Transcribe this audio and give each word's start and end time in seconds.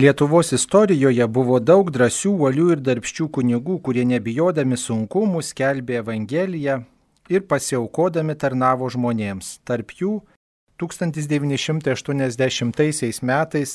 Lietuvos 0.00 0.48
istorijoje 0.56 1.26
buvo 1.28 1.58
daug 1.60 1.92
drąsių, 1.92 2.30
uolių 2.40 2.72
ir 2.72 2.80
darbščių 2.80 3.28
kunigų, 3.36 3.84
kurie 3.84 4.08
nebijodami 4.08 4.80
sunkumų 4.80 5.44
skelbė 5.44 6.00
Evangeliją 6.00 6.88
ir 7.28 7.44
pasiaukodami 7.50 8.32
tarnavo 8.40 8.88
žmonėms. 8.94 9.60
Tarp 9.68 9.92
jų 10.00 10.24
1980 10.80 13.20
metais 13.32 13.70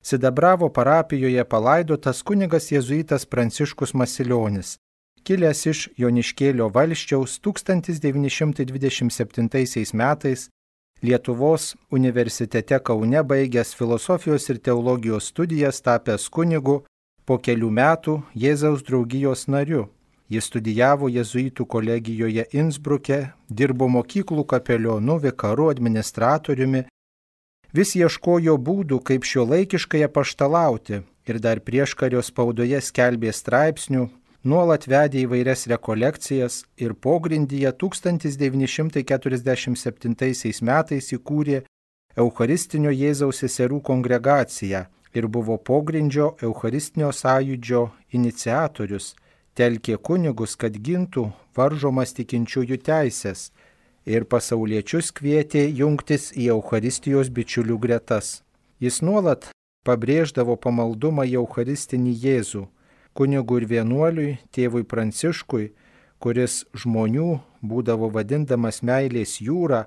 Sidabravo 0.00 0.68
parapijoje 0.72 1.44
palaidotas 1.44 2.24
kunigas 2.24 2.72
jėzuitas 2.72 3.28
Pranciškus 3.28 3.92
Masilionis, 3.92 4.80
kilęs 5.28 5.60
iš 5.74 5.92
Joniškėlio 6.00 6.72
valščiaus 6.72 7.36
1927 7.44 9.92
metais 9.92 10.48
Lietuvos 11.02 11.76
universitete 11.90 12.78
Kaune 12.80 13.20
baigęs 13.22 13.74
filosofijos 13.76 14.48
ir 14.48 14.58
teologijos 14.58 15.26
studijas 15.28 15.82
tapęs 15.84 16.30
kunigu, 16.32 16.76
po 17.26 17.36
kelių 17.36 17.68
metų 17.78 18.14
Jėzaus 18.32 18.84
draugijos 18.86 19.44
nariu. 19.46 19.90
Jis 20.32 20.48
studijavo 20.48 21.10
jėzuitų 21.12 21.66
kolegijoje 21.68 22.46
Innsbruke, 22.56 23.18
dirbo 23.50 23.86
mokyklų 23.92 24.46
kapelionu, 24.48 25.18
vikaru, 25.22 25.68
administratoriumi, 25.70 26.86
vis 27.76 27.92
ieškojo 27.94 28.56
būdų, 28.56 29.02
kaip 29.04 29.28
šio 29.28 29.44
laikiškai 29.52 30.00
apaštalauti 30.08 31.02
ir 31.28 31.38
dar 31.44 31.60
prieškario 31.60 32.22
spaudoje 32.24 32.80
skelbė 32.80 33.36
straipsnių, 33.36 34.08
nuolat 34.46 34.86
vedė 34.86 35.26
įvairias 35.26 35.66
rekolekcijas 35.70 36.64
ir 36.78 36.94
pogrindyje 36.94 37.72
1947 37.82 40.62
metais 40.70 41.12
įkūrė 41.16 41.58
Eucharistinio 42.16 42.90
Jėzaus 42.94 43.36
seserų 43.42 43.78
kongregaciją 43.88 44.82
ir 45.16 45.24
buvo 45.32 45.56
pogrindžio 45.58 46.36
Eucharistinio 46.42 47.12
sąjūdžio 47.12 47.90
iniciatorius, 48.16 49.14
telkė 49.56 49.96
kunigus, 49.96 50.56
kad 50.56 50.76
gintų 50.76 51.32
varžomas 51.56 52.12
tikinčiųjų 52.16 52.76
teisės 52.86 53.50
ir 54.06 54.24
pasauliečius 54.30 55.12
kvietė 55.16 55.66
jungtis 55.80 56.32
į 56.36 56.50
Eucharistijos 56.54 57.30
bičiulių 57.32 57.78
gretas. 57.82 58.42
Jis 58.80 59.02
nuolat 59.02 59.50
pabrėždavo 59.88 60.56
pamaldumą 60.60 61.24
į 61.26 61.32
Eucharistinį 61.42 62.12
Jėzų 62.24 62.66
kunigui 63.16 63.62
ir 63.62 63.68
vienuoliui, 63.70 64.36
tėvui 64.52 64.84
Pranciškui, 64.84 65.70
kuris 66.20 66.64
žmonių 66.76 67.30
būdavo 67.64 68.10
vadindamas 68.12 68.82
meilės 68.84 69.38
jūra, 69.40 69.86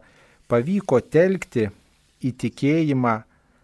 pavyko 0.49 0.99
telkti 1.01 1.69
į 2.25 2.33
tikėjimą 2.41 3.15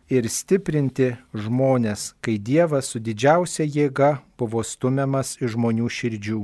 ir 0.10 0.30
stiprinti 0.30 1.16
žmonės, 1.34 2.14
kai 2.22 2.38
Dievas 2.38 2.92
su 2.94 3.02
didžiausia 3.02 3.66
jėga 3.66 4.20
buvo 4.38 4.62
stumiamas 4.64 5.36
iš 5.42 5.56
žmonių 5.56 5.90
širdžių. 5.90 6.42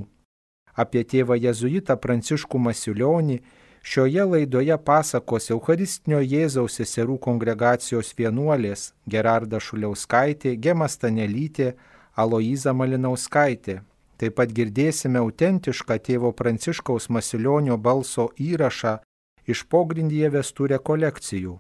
Apie 0.74 1.04
tėvą 1.04 1.36
Jėzuitą 1.38 1.98
Pranciškų 2.00 2.60
Masiulionį 2.66 3.42
šioje 3.84 4.24
laidoje 4.26 4.78
pasakos 4.86 5.52
Eucharistinio 5.52 6.22
Jėzaus 6.24 6.80
seserų 6.80 7.18
kongregacijos 7.22 8.14
vienuolės 8.18 8.92
Gerarda 9.06 9.60
Šuliauskaitė, 9.60 10.56
Gema 10.56 10.88
Stanelytė, 10.88 11.74
Aloiza 12.22 12.74
Malinauskaitė. 12.74 13.82
Taip 14.22 14.36
pat 14.38 14.52
girdėsime 14.54 15.18
autentišką 15.18 15.98
tėvo 16.06 16.30
Pranciškaus 16.38 17.10
Masilionio 17.10 17.78
balso 17.78 18.28
įrašą 18.38 19.00
iš 19.50 19.64
pogrindyje 19.74 20.30
vestų 20.36 20.68
rekolekcijų. 20.76 21.56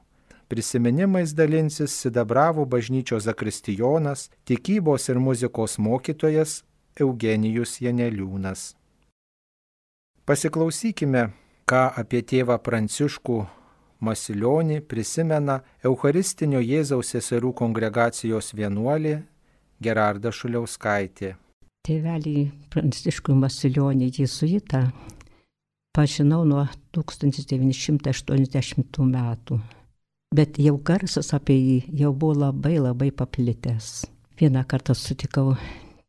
Prisiminimais 0.51 1.31
dalinsis 1.33 1.95
Sidabravo 2.03 2.65
bažnyčios 2.67 3.23
zakristijonas, 3.23 4.27
tikybos 4.45 5.07
ir 5.09 5.17
muzikos 5.17 5.77
mokytojas 5.79 6.59
Eugenijus 6.99 7.79
Janeliūnas. 7.81 8.75
Pasiklausykime, 10.27 11.31
ką 11.65 11.81
apie 12.03 12.21
tėvą 12.21 12.59
Pranciškų 12.61 13.39
Masilionį 14.01 14.81
prisimena 14.91 15.61
Eucharistinio 15.87 16.59
Jėzaus 16.61 17.13
seserų 17.15 17.55
kongregacijos 17.57 18.51
vienuolė 18.57 19.21
Gerarda 19.81 20.29
Šuliauskaitė. 20.33 21.35
Tėvelį 21.81 22.51
Pranciškų 22.69 23.33
Masilionį 23.41 24.11
Jėzuitą 24.19 24.81
pažinau 25.95 26.43
nuo 26.45 26.67
1980 26.93 29.01
metų, 29.11 29.59
bet 30.35 30.59
jau 30.61 30.77
garsas 30.77 31.33
apie 31.33 31.57
jį 31.57 31.83
jau 32.03 32.13
buvo 32.13 32.33
labai 32.45 32.79
labai 32.79 33.11
paplitęs. 33.11 34.05
Vieną 34.39 34.63
kartą 34.69 34.93
sutikau 34.97 35.55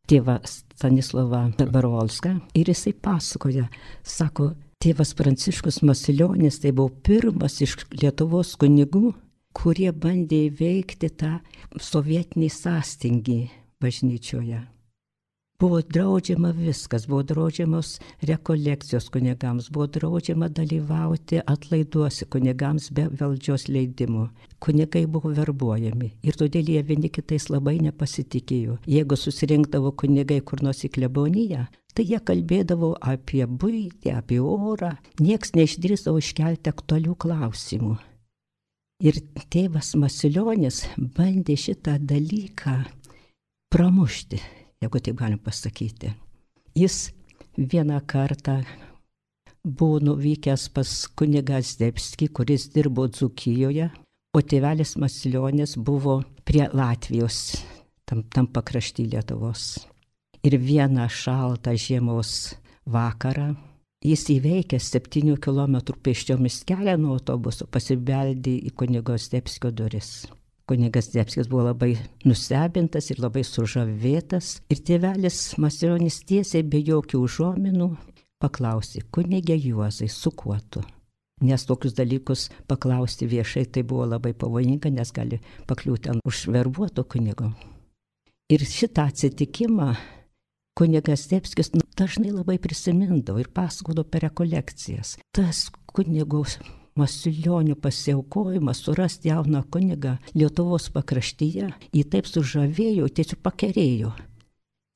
tėvą 0.09 0.41
Stanislavą 0.45 1.53
Barolską 1.73 2.41
ir 2.55 2.69
jisai 2.69 2.93
pasakoja, 2.93 3.69
sako, 4.05 4.55
tėvas 4.83 5.15
Pranciškus 5.17 5.83
Masilionis 5.87 6.59
tai 6.61 6.73
buvo 6.77 6.91
pirmas 7.07 7.61
iš 7.65 7.77
Lietuvos 7.97 8.57
kunigų, 8.61 9.15
kurie 9.57 9.93
bandė 9.93 10.47
įveikti 10.51 11.09
tą 11.17 11.41
sovietinį 11.81 12.49
sąstingį 12.53 13.62
bažnyčioje. 13.83 14.63
Buvo 15.63 15.79
draudžiama 15.81 16.51
viskas, 16.51 17.05
buvo 17.07 17.23
draudžiamos 17.23 18.01
rekolekcijos 18.23 19.05
kunigams, 19.15 19.69
buvo 19.71 19.87
draudžiama 19.87 20.49
dalyvauti 20.49 21.39
atlaiduosi 21.47 22.27
kunigams 22.27 22.89
be 22.91 23.05
valdžios 23.21 23.69
leidimų. 23.69 24.25
Kunigai 24.59 25.05
buvo 25.07 25.31
verbuojami 25.37 26.09
ir 26.27 26.39
todėl 26.41 26.73
jie 26.75 26.83
vieni 26.89 27.11
kitais 27.15 27.47
labai 27.47 27.77
nepasitikėjo. 27.85 28.81
Jeigu 28.91 29.15
susirinkdavo 29.15 29.93
kunigai 30.03 30.41
kur 30.41 30.65
nors 30.67 30.83
į 30.83 30.91
kleboniją, 30.97 31.69
tai 31.95 32.07
jie 32.11 32.19
kalbėdavo 32.19 32.97
apie 33.15 33.45
būtį, 33.47 34.17
apie 34.19 34.41
orą, 34.43 34.97
nieks 35.21 35.55
neišdrįsdavo 35.55 36.19
iškelti 36.25 36.75
aktualių 36.75 37.15
klausimų. 37.15 38.01
Ir 39.03 39.23
tėvas 39.51 39.95
Masilionis 39.99 40.85
bandė 41.15 41.55
šitą 41.59 41.97
dalyką 42.03 42.75
pramušti, 43.73 44.39
jeigu 44.85 45.01
taip 45.01 45.17
galim 45.17 45.39
pasakyti. 45.41 46.13
Jis 46.77 47.11
vieną 47.57 48.01
kartą 48.07 48.59
buvo 49.65 50.01
nuvykęs 50.05 50.69
pas 50.75 50.91
kunigą 51.17 51.61
Zdebskį, 51.65 52.29
kuris 52.37 52.69
dirbo 52.75 53.07
Dzukijoje, 53.09 53.89
o 54.37 54.41
tėvelis 54.41 54.97
Masilionės 55.01 55.77
buvo 55.77 56.21
prie 56.45 56.67
Latvijos, 56.73 57.63
tam, 58.05 58.23
tam 58.29 58.49
pakrašty 58.53 59.07
Lietuvos. 59.09 59.87
Ir 60.43 60.59
vieną 60.59 61.07
šaltą 61.09 61.77
žiemos 61.79 62.55
vakarą 62.85 63.53
jis 64.03 64.27
įveikęs 64.37 64.91
7 64.99 65.37
km 65.41 65.79
pėsčiomis 66.03 66.63
kelią 66.69 66.99
nuo 66.99 67.17
autobuso 67.17 67.69
pasibeldė 67.71 68.59
į 68.69 68.77
kunigo 68.77 69.17
Zdebskio 69.17 69.71
duris. 69.71 70.27
Kunigas 70.67 71.11
Debskis 71.11 71.49
buvo 71.51 71.67
labai 71.67 71.97
nustebintas 72.25 73.11
ir 73.11 73.21
labai 73.23 73.43
sužavėtas. 73.47 74.61
Ir 74.71 74.83
tėvelis 74.87 75.59
Masilionis 75.59 76.21
tiesiai 76.29 76.63
be 76.63 76.79
jokių 76.87 77.23
užuominų 77.27 77.89
paklausė, 78.43 79.03
kunigė 79.15 79.57
Juozai, 79.59 80.09
su 80.11 80.31
kuo 80.31 80.57
tu? 80.71 80.83
Nes 81.43 81.65
tokius 81.67 81.97
dalykus 81.99 82.47
paklausti 82.71 83.27
viešai 83.27 83.65
tai 83.75 83.83
buvo 83.83 84.07
labai 84.07 84.31
pavojinga, 84.39 84.93
nes 84.95 85.11
gali 85.15 85.41
pakliūti 85.67 86.13
ant 86.13 86.27
užverbuoto 86.29 87.03
kunigo. 87.11 87.51
Ir 88.53 88.63
šitą 88.69 89.09
atsitikimą 89.11 89.89
kunigas 90.79 91.27
Debskis 91.31 91.73
dažnai 91.99 92.31
labai 92.31 92.61
prisimindavo 92.63 93.43
ir 93.43 93.51
pasakodavo 93.51 94.07
per 94.07 94.29
rekolekcijas. 94.29 95.17
Tas 95.35 95.67
kunigos 95.91 96.61
Masilionio 96.97 97.77
pasiaukojimas 97.77 98.83
surasti 98.85 99.31
jauną 99.31 99.63
kunigą 99.73 100.19
Lietuvos 100.37 100.91
pakraštyje, 100.93 101.71
jį 101.97 102.05
taip 102.13 102.29
sužavėjo, 102.29 103.09
tiesiog 103.09 103.41
pakerėjo. 103.47 104.13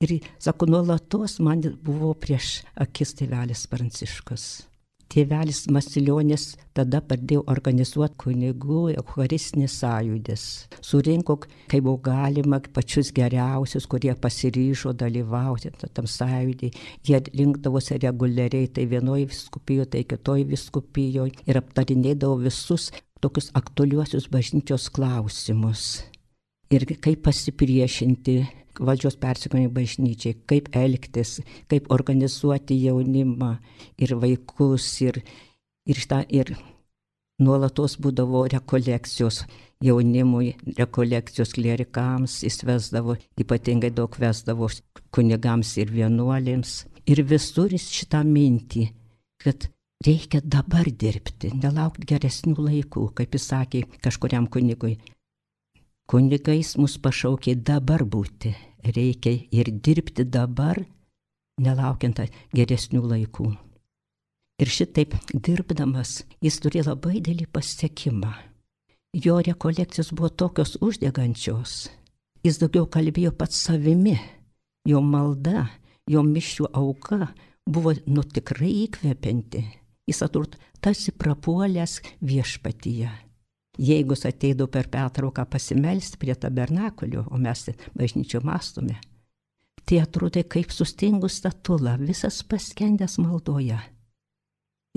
Ir, 0.05 0.19
sako, 0.37 0.67
nuolatos 0.69 1.39
man 1.41 1.63
buvo 1.81 2.13
prieš 2.13 2.59
akis 2.77 3.15
tėvelis 3.17 3.65
Pranciškus. 3.71 4.67
Tėvelis 5.07 5.65
Masilionis 5.71 6.49
tada 6.75 6.99
pradėjo 6.99 7.45
organizuoti 7.51 8.17
kunigų 8.23 8.81
Eucharistinės 8.97 9.77
sąjūdis. 9.81 10.43
Surinko, 10.83 11.37
kaip 11.71 11.85
buvo 11.85 12.01
galima, 12.09 12.59
pačius 12.75 13.13
geriausius, 13.15 13.87
kurie 13.87 14.11
pasiryžo 14.19 14.91
dalyvauti 14.99 15.71
tam 15.85 16.09
sąjūdį. 16.11 16.73
Jie 17.07 17.21
rinkdavosi 17.29 18.01
reguliariai, 18.03 18.67
tai 18.67 18.85
vienoje 18.91 19.29
viskupijoje, 19.31 19.91
tai 19.95 20.03
kitoje 20.11 20.49
viskupijoje 20.51 21.47
ir 21.47 21.61
aptarinėdavo 21.63 22.43
visus 22.43 22.91
tokius 23.23 23.49
aktualiuosius 23.57 24.29
bažnyčios 24.33 24.91
klausimus. 24.93 25.87
Ir 26.73 26.83
kaip 26.99 27.21
pasipriešinti 27.23 28.37
valdžios 28.79 29.17
persikojimai 29.21 29.71
bažnyčiai, 29.73 30.37
kaip 30.49 30.69
elgtis, 30.75 31.37
kaip 31.71 31.91
organizuoti 31.93 32.77
jaunimą 32.83 33.53
ir 33.97 34.15
vaikus 34.21 34.89
ir, 35.05 35.21
ir, 35.87 36.01
šitą, 36.01 36.23
ir 36.29 36.53
nuolatos 37.39 37.97
būdavo 38.01 38.45
rekolekcijos 38.53 39.43
jaunimui, 39.83 40.55
rekolekcijos 40.77 41.53
klerikams, 41.57 42.41
jis 42.45 42.63
vesdavo, 42.65 43.17
ypatingai 43.39 43.91
daug 43.93 44.13
vesdavo 44.19 44.69
kunigams 45.13 45.75
ir 45.81 45.93
vienuolėms. 45.93 46.83
Ir 47.07 47.23
visur 47.23 47.71
jis 47.71 47.87
šitą 47.93 48.23
mintį, 48.27 48.89
kad 49.43 49.69
reikia 50.05 50.41
dabar 50.43 50.89
dirbti, 50.89 51.53
nelaukti 51.55 52.09
geresnių 52.09 52.57
laikų, 52.57 53.11
kaip 53.15 53.37
jis 53.37 53.47
sakė 53.53 53.85
kažkuriam 54.03 54.49
kunigui. 54.51 54.97
Kunigais 56.07 56.75
mus 56.79 56.97
pašaukė 57.03 57.57
dabar 57.67 58.05
būti, 58.07 58.53
reikia 58.95 59.33
ir 59.51 59.71
dirbti 59.83 60.23
dabar, 60.23 60.79
nelaukiant 61.59 62.21
geresnių 62.55 63.03
laikų. 63.11 63.49
Ir 64.57 64.71
šitaip 64.71 65.17
dirbdamas 65.33 66.21
jis 66.41 66.61
turėjo 66.63 66.93
labai 66.93 67.19
didelį 67.19 67.49
pasiekimą 67.53 68.35
jo 69.13 69.41
rekolekcijos 69.41 70.11
buvo 70.13 70.29
tokios 70.29 70.77
uždegančios. 70.81 71.89
Jis 72.45 72.59
daugiau 72.61 72.85
kalbėjo 72.85 73.33
pats 73.33 73.59
savimi. 73.67 74.17
Jo 74.87 75.01
malda, 75.01 75.67
jo 76.07 76.23
mišių 76.23 76.69
auka 76.73 77.31
buvo 77.67 77.93
nu 78.07 78.23
tikrai 78.23 78.69
įkvepianti. 78.85 79.63
Jis 80.07 80.23
atrodo 80.23 80.59
tarsi 80.79 81.11
prapuolęs 81.11 81.99
viešpatyje. 82.23 83.09
Jeigu 83.77 84.15
jis 84.15 84.25
ateidavo 84.25 84.71
per 84.73 84.89
pertrauką 84.89 85.45
pasimelsti 85.45 86.17
prie 86.17 86.35
tabernakulio, 86.35 87.27
o 87.29 87.37
mes 87.37 87.67
bažnyčio 87.97 88.41
mastome, 88.43 88.97
tai 89.85 90.01
atrodė 90.01 90.43
kaip 90.49 90.73
sustingus 90.73 91.37
statula, 91.39 91.95
visas 92.01 92.41
paskendęs 92.43 93.19
maldoje. 93.21 93.77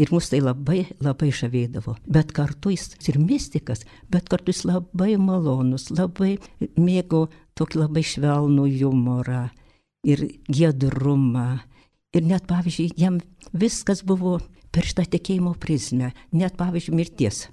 Ir 0.01 0.09
mus 0.15 0.31
tai 0.33 0.41
labai, 0.41 0.87
labai 1.05 1.29
žavėdavo. 1.35 1.99
Bet 2.09 2.33
kartu 2.33 2.73
jis 2.73 2.95
ir 3.11 3.19
mystikas, 3.21 3.85
bet 4.09 4.31
kartu 4.33 4.55
jis 4.55 4.65
labai 4.65 5.19
malonus, 5.21 5.91
labai 5.93 6.39
mėgo 6.81 7.27
tokį 7.59 7.83
labai 7.83 8.05
švelnų 8.09 8.65
humorą 8.79 9.51
ir 10.09 10.25
giedrumą. 10.49 11.61
Ir 12.17 12.25
net, 12.27 12.49
pavyzdžiui, 12.49 12.95
jam 12.99 13.21
viskas 13.53 14.01
buvo 14.07 14.39
per 14.73 14.89
šitą 14.89 15.05
tikėjimo 15.13 15.53
prizmę, 15.61 16.15
net, 16.33 16.57
pavyzdžiui, 16.59 16.97
mirties. 16.97 17.45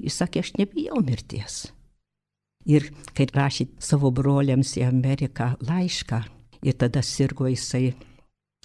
Jis 0.00 0.18
sakė, 0.22 0.42
aš 0.42 0.52
nebijau 0.58 1.00
mirties. 1.04 1.66
Ir 2.68 2.88
kai 3.16 3.26
rašė 3.26 3.66
savo 3.82 4.12
broliams 4.14 4.76
į 4.78 4.86
Ameriką 4.86 5.52
laišką, 5.66 6.20
ir 6.62 6.78
tada 6.78 7.02
sirgo 7.02 7.48
jisai 7.50 7.92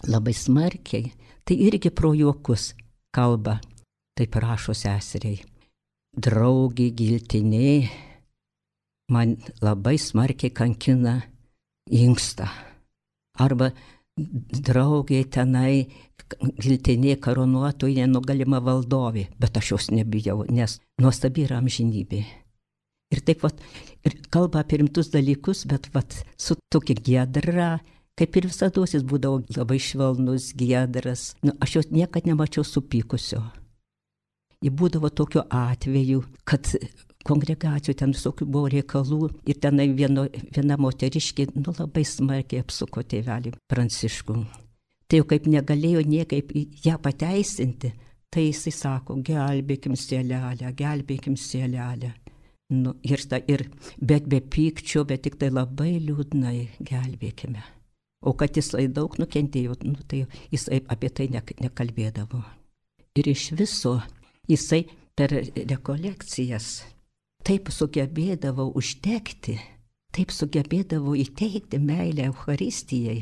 labai 0.06 0.34
smarkiai, 0.38 1.12
tai 1.44 1.58
irgi 1.68 1.90
pro 1.90 2.14
juokus 2.14 2.74
kalba, 3.14 3.58
taip 4.18 4.36
rašo 4.38 4.76
seseriai. 4.78 5.42
Draugiai 6.18 6.94
giltinė 6.98 7.90
man 9.14 9.36
labai 9.62 9.98
smarkiai 10.02 10.54
kankina 10.54 11.20
inksta. 11.90 12.48
Arba 13.38 13.72
draugiai 14.18 15.26
tenai 15.30 15.88
giltinė 16.64 17.18
karonuotoje 17.22 18.02
nenugalima 18.02 18.60
valdovė, 18.64 19.28
bet 19.40 19.60
aš 19.60 19.72
jos 19.76 19.92
nebijau, 19.94 20.42
nes 20.50 20.80
nuostabi 21.02 21.46
yra 21.46 21.62
amžinybė. 21.62 22.24
Ir 23.14 23.22
taip 23.24 23.46
pat, 23.46 23.62
ir 24.04 24.18
kalba 24.34 24.66
apie 24.66 24.82
rimtus 24.82 25.14
dalykus, 25.14 25.64
bet 25.70 25.88
vat, 25.94 26.18
su 26.36 26.58
tokia 26.74 26.98
gedra, 27.00 27.70
Kaip 28.18 28.34
ir 28.40 28.48
visada 28.50 28.82
jis 28.90 29.04
būdavo 29.06 29.44
labai 29.54 29.78
švelnus, 29.78 30.50
giedras. 30.58 31.36
Nu, 31.46 31.54
aš 31.62 31.76
jos 31.76 31.90
niekad 31.94 32.26
nemačiau 32.26 32.66
supykusio. 32.66 33.44
Ji 34.66 34.72
būdavo 34.74 35.12
tokiu 35.14 35.44
atveju, 35.54 36.24
kad 36.42 36.66
kongregacijų 37.28 37.96
ten 38.00 38.14
visokių 38.16 38.48
buvo 38.48 38.72
reikalų 38.74 39.22
ir 39.50 39.60
tenai 39.64 39.90
vieno, 39.96 40.28
viena 40.56 40.78
moteriškė 40.82 41.50
nu, 41.56 41.74
labai 41.78 42.06
smarkiai 42.08 42.64
apsuko 42.64 43.04
tėvelį 43.04 43.54
Pranciškų. 43.72 44.38
Tai 45.08 45.22
jau 45.22 45.28
kaip 45.28 45.48
negalėjo 45.48 46.04
niekaip 46.04 46.52
ją 46.84 46.98
pateisinti, 47.04 47.94
tai 48.34 48.50
jisai 48.50 48.74
sako, 48.76 49.20
gelbėkim 49.24 49.96
sėlelę, 49.96 50.74
gelbėkim 50.76 51.38
sėlelę. 51.40 52.12
Nu, 52.76 52.98
ir, 53.08 53.24
ta, 53.32 53.40
ir, 53.48 53.64
bet 54.04 54.28
be 54.28 54.42
pykčio, 54.44 55.06
bet 55.08 55.24
tik 55.24 55.38
tai 55.40 55.48
labai 55.54 55.94
liūdnai 56.04 56.58
gelbėkime. 56.84 57.64
O 58.28 58.34
kad 58.36 58.58
jisai 58.60 58.90
daug 58.92 59.16
nukentėjo, 59.22 59.78
nu, 59.88 59.96
tai 60.04 60.26
jisai 60.52 60.82
apie 60.92 61.14
tai 61.16 61.30
ne, 61.32 61.44
nekalbėdavo. 61.64 62.42
Ir 63.18 63.32
iš 63.32 63.52
viso 63.56 63.96
jisai 64.52 64.84
per 65.16 65.32
rekolekcijas 65.56 66.82
taip 67.48 67.70
sugebėdavo 67.72 68.66
užtekti, 68.76 69.56
taip 70.12 70.34
sugebėdavo 70.36 71.14
įteikti 71.16 71.80
meilę 71.80 72.26
Euharistijai. 72.28 73.22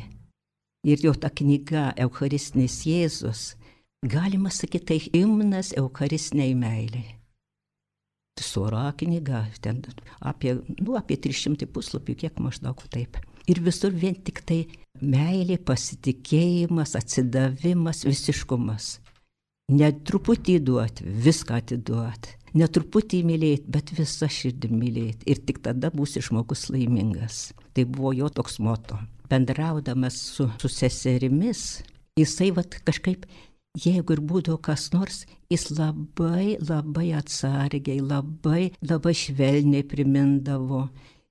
Ir 0.85 1.01
jo 1.01 1.11
ta 1.17 1.29
knyga 1.29 1.91
Eucharistinis 2.01 2.79
Jėzus, 2.85 3.43
galima 4.05 4.49
sakyti, 4.53 4.85
tai 4.85 5.21
imnas 5.21 5.73
Eucharistiniai 5.77 6.55
meiliai. 6.57 7.15
Sora 8.41 8.89
knyga, 8.97 9.45
ten 9.61 9.79
apie, 10.19 10.57
nu, 10.81 10.95
apie 10.99 11.17
300 11.21 11.69
puslapių, 11.71 12.15
kiek 12.25 12.41
maždaug 12.43 12.81
taip. 12.91 13.17
Ir 13.47 13.61
visur 13.63 13.93
vien 13.93 14.17
tik 14.17 14.41
tai 14.45 14.65
meilė, 15.01 15.59
pasitikėjimas, 15.61 16.95
atsidavimas, 16.97 18.03
visiškumas. 18.09 18.89
Netruputį 19.71 20.57
duoti, 20.65 21.05
viską 21.05 21.61
atiduoti. 21.61 22.35
Netruputį 22.55 23.19
mylėti, 23.27 23.67
bet 23.67 23.91
visą 23.97 24.29
širdį 24.31 24.69
mylėti. 24.71 25.27
Ir 25.27 25.41
tik 25.43 25.59
tada 25.65 25.91
būsi 25.91 26.23
žmogus 26.23 26.69
laimingas. 26.71 27.49
Tai 27.75 27.83
buvo 27.89 28.13
jo 28.15 28.29
toks 28.31 28.61
moto. 28.63 28.99
Bendraudamas 29.27 30.15
su, 30.37 30.47
su 30.61 30.71
seserimis, 30.71 31.81
jisai 32.15 32.53
vat 32.55 32.77
kažkaip 32.87 33.25
jeigu 33.75 34.15
ir 34.15 34.21
būdavo 34.23 34.59
kas 34.63 34.87
nors, 34.93 35.25
jis 35.51 35.67
labai, 35.75 36.55
labai 36.63 37.09
atsargiai, 37.19 37.99
labai, 37.99 38.69
labai 38.85 39.15
švelniai 39.17 39.83
primindavo 39.87 40.85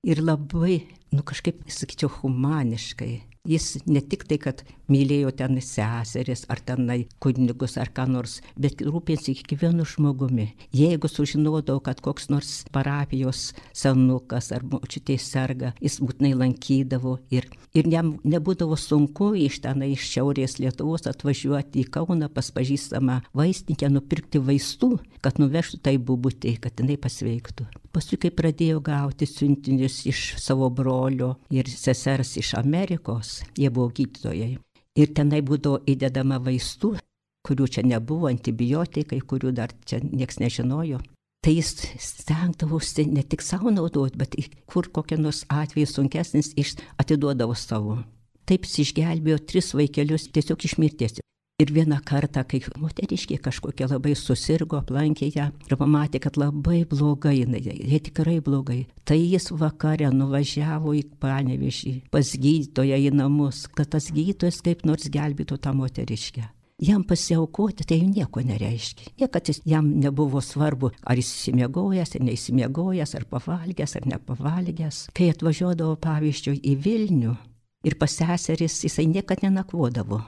ir 0.05 0.21
labai, 0.21 0.83
nu 1.15 1.25
kažkaip, 1.25 1.63
sakyčiau, 1.71 2.11
humaniškai 2.21 3.15
Jis 3.45 3.75
ne 3.85 4.01
tik 4.01 4.25
tai, 4.29 4.39
kad 4.41 4.63
mylėjo 4.91 5.31
ten 5.37 5.57
seseris 5.61 6.45
ar 6.51 6.61
tenai 6.65 7.05
kunigus 7.23 7.77
ar 7.81 7.91
ką 7.93 8.07
nors, 8.09 8.39
bet 8.57 8.81
rūpėsi 8.85 9.35
kiekvienu 9.39 9.85
žmogumi. 9.89 10.51
Jeigu 10.75 11.09
sužinodavo, 11.09 11.81
kad 11.85 12.01
koks 12.05 12.29
nors 12.33 12.53
parapijos 12.73 13.51
senukas 13.73 14.51
ar 14.55 14.65
močiutė 14.65 15.17
serga, 15.21 15.73
jis 15.81 15.99
būtinai 16.01 16.33
lankydavo 16.41 17.17
ir, 17.33 17.47
ir 17.73 17.89
jam 17.91 18.15
nebūdavo 18.25 18.77
sunku 18.79 19.33
iš 19.45 19.61
tenai 19.65 19.93
iš 19.93 20.09
šiaurės 20.15 20.59
Lietuvos 20.61 21.07
atvažiuoti 21.09 21.83
į 21.83 21.89
Kauną 21.95 22.29
pas 22.33 22.51
pažįstamą 22.53 23.21
vaistinkę, 23.37 23.89
nupirkti 23.93 24.41
vaistų, 24.41 24.95
kad 25.25 25.41
nuvežtų 25.41 25.81
tai 25.85 25.97
bubutį, 25.97 26.57
kad 26.65 26.81
jinai 26.81 26.97
pasveiktų. 27.01 27.67
Paskui, 27.95 28.17
kai 28.19 28.31
pradėjo 28.35 28.81
gauti 28.83 29.23
siuntinius 29.29 30.01
iš 30.09 30.33
savo 30.43 30.67
brolio 30.67 31.35
ir 31.53 31.69
sesers 31.71 32.33
iš 32.41 32.51
Amerikos, 32.59 33.34
jie 33.57 33.69
buvo 33.69 33.91
gydytojai. 33.95 34.55
Ir 34.95 35.11
tenai 35.17 35.41
būdavo 35.43 35.81
įdedama 35.91 36.39
vaistų, 36.43 36.95
kurių 37.45 37.67
čia 37.67 37.83
nebuvo, 37.85 38.29
antibiotikai, 38.31 39.19
kurių 39.19 39.51
dar 39.55 39.73
čia 39.85 39.99
niekas 40.03 40.39
nežinojo. 40.41 41.01
Tai 41.45 41.53
jis 41.53 41.75
stengdavosi 42.01 43.05
ne 43.11 43.21
tik 43.21 43.43
savo 43.45 43.69
naudoti, 43.69 44.17
bet 44.17 44.33
kur 44.65 44.87
kokia 44.89 45.19
nors 45.21 45.43
atveju 45.51 45.91
sunkesnis, 45.91 46.55
atiduodavo 46.97 47.53
savo. 47.53 47.99
Taip 48.49 48.65
jis 48.65 48.87
išgelbėjo 48.87 49.37
tris 49.45 49.73
vaikelius 49.77 50.29
tiesiog 50.33 50.65
iš 50.65 50.77
mirties. 50.81 51.19
Ir 51.55 51.69
vieną 51.71 52.01
kartą, 52.03 52.41
kai 52.43 52.59
moteriškė 52.83 53.37
kažkokia 53.39 53.87
labai 53.87 54.11
susirgo, 54.19 54.81
aplankė 54.81 55.29
ją 55.31 55.45
ir 55.69 55.77
pamatė, 55.79 56.19
kad 56.25 56.35
labai 56.35 56.81
blogai, 56.83 57.45
jie 57.47 57.99
tikrai 58.09 58.41
blogai, 58.43 58.81
tai 59.07 59.21
jis 59.21 59.47
vakarę 59.55 60.09
nuvažiavo 60.11 60.91
į 60.99 61.05
panevišį 61.23 61.93
pas 62.11 62.33
gydytoją 62.35 62.99
į 63.05 63.13
namus, 63.15 63.69
kad 63.71 63.93
tas 63.95 64.09
gydytojas 64.11 64.59
kaip 64.67 64.83
nors 64.83 65.07
gelbėtų 65.07 65.61
tą 65.63 65.71
moteriškę. 65.79 66.43
Jam 66.83 67.07
pasiaukoti 67.07 67.87
tai 67.87 68.01
nieko 68.03 68.43
nereiškia. 68.43 69.15
Niekad 69.23 69.55
jam 69.63 69.93
nebuvo 70.03 70.43
svarbu, 70.43 70.91
ar 71.07 71.15
jis 71.15 71.31
įsimiegojęs, 71.37 72.17
ar 72.19 72.29
neįsimiegojęs, 72.33 73.15
ar 73.15 73.29
pavalgęs, 73.31 73.95
ar 73.95 74.11
nepavalgęs. 74.11 75.05
Kai 75.15 75.31
atvažiuodavo 75.31 75.95
pavyzdžiui 76.03 76.59
į 76.67 76.77
Vilnių 76.83 77.41
ir 77.87 77.95
pas 77.95 78.11
seseris, 78.11 78.81
jisai 78.83 79.07
niekada 79.07 79.47
nenakvodavo 79.47 80.25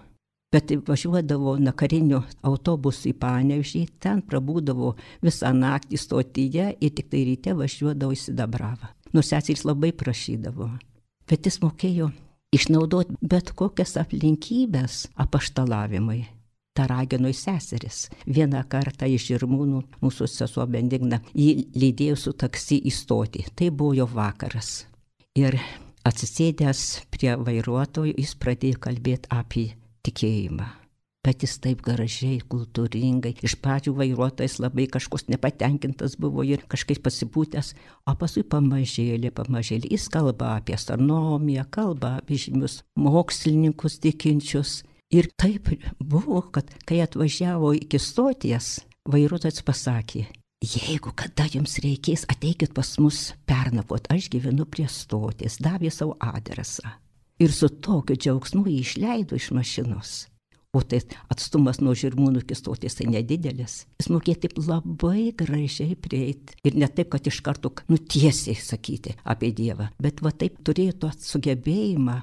bet 0.51 0.71
važiuodavo 0.87 1.57
nakariniu 1.59 2.21
autobusu 2.47 3.11
į 3.11 3.15
Panežį, 3.19 3.83
ten 3.99 4.21
prabūdavo 4.23 4.93
visą 5.25 5.51
naktį 5.53 5.99
stotyje 5.99 6.69
ir 6.79 6.93
tik 6.95 7.09
tai 7.11 7.25
ryte 7.27 7.55
važiuodavo 7.57 8.15
į 8.15 8.21
Sidabravą. 8.21 8.93
Nors 9.13 9.31
seserys 9.31 9.65
labai 9.67 9.93
prašydavo, 9.95 10.69
bet 11.27 11.47
jis 11.47 11.59
mokėjo 11.63 12.11
išnaudoti 12.55 13.19
bet 13.21 13.51
kokias 13.55 13.97
aplinkybės 13.99 15.07
apaštalavimui. 15.15 16.25
tą 16.77 16.85
ragino 16.85 17.25
į 17.25 17.33
seseris. 17.33 18.03
Vieną 18.29 18.59
kartą 18.69 19.07
iš 19.09 19.23
žirmūnų 19.31 19.79
mūsų 20.03 20.27
sesuo 20.29 20.67
Bendigna 20.69 21.17
jį 21.33 21.71
lydėjo 21.73 22.15
su 22.21 22.33
taksi 22.37 22.77
įstoti. 22.91 23.47
Tai 23.55 23.71
buvo 23.71 23.95
jo 23.97 24.05
vakaras. 24.05 24.85
Ir 25.33 25.57
atsisėdęs 26.05 26.83
prie 27.09 27.33
vairuotojo 27.33 28.13
jis 28.13 28.35
pradėjo 28.37 28.77
kalbėti 28.85 29.33
apie 29.33 29.71
tikėjimą 30.07 30.71
bet 31.27 31.43
jis 31.43 31.57
taip 31.63 31.83
gražiai, 31.83 32.39
kultūringai. 32.51 33.33
Iš 33.43 33.57
pradžių 33.63 33.93
vairuotojas 33.97 34.57
labai 34.63 34.87
kažkoks 34.91 35.27
nepatenkintas 35.31 36.15
buvo 36.21 36.45
ir 36.47 36.63
kažkaip 36.71 37.01
pasipūtęs, 37.03 37.73
o 38.07 38.15
paskui 38.19 38.45
pamažėlė, 38.47 39.33
pamažėlė. 39.35 39.91
Jis 39.91 40.07
kalba 40.13 40.55
apie 40.55 40.77
astronomiją, 40.77 41.67
kalba 41.73 42.17
apie 42.21 42.39
žymius 42.45 42.81
mokslininkus 42.99 43.99
tikinčius. 44.03 44.81
Ir 45.11 45.29
taip 45.39 45.71
buvo, 45.99 46.41
kad 46.51 46.71
kai 46.87 46.99
atvažiavo 47.03 47.71
iki 47.77 47.99
stoties, 47.99 48.81
vairuotojas 49.07 49.63
pasakė, 49.67 50.25
jeigu 50.63 51.13
kada 51.15 51.47
jums 51.53 51.77
reikės, 51.83 52.25
ateikit 52.31 52.75
pas 52.75 52.91
mus 52.99 53.29
pernakvot, 53.47 54.11
aš 54.11 54.27
gyvenu 54.33 54.67
prie 54.67 54.87
stoties, 54.91 55.61
davė 55.63 55.93
savo 55.95 56.19
adresą. 56.19 56.97
Ir 57.37 57.53
su 57.53 57.69
tokiu 57.69 58.17
džiaugsmu 58.17 58.65
jį 58.65 58.79
išleido 58.81 59.37
iš 59.37 59.51
mašinos. 59.53 60.15
O 60.75 60.81
tai 60.83 60.99
atstumas 61.31 61.79
nuo 61.81 61.93
žirmūnų 61.97 62.43
iki 62.43 62.55
stoties 62.57 62.97
tai 62.97 63.07
nedidelis. 63.09 63.85
Jis 64.01 64.09
mokėjo 64.13 64.41
taip 64.43 64.57
labai 64.59 65.31
gražiai 65.37 65.95
prieiti. 65.95 66.57
Ir 66.67 66.77
ne 66.77 66.89
taip, 66.91 67.09
kad 67.13 67.29
iš 67.29 67.39
karto 67.45 67.71
nutiesiai 67.89 68.57
sakyti 68.59 69.15
apie 69.23 69.53
Dievą, 69.55 69.89
bet 70.01 70.21
va 70.25 70.33
taip 70.33 70.59
turėjo 70.67 70.97
to 71.03 71.11
sugebėjimą 71.29 72.19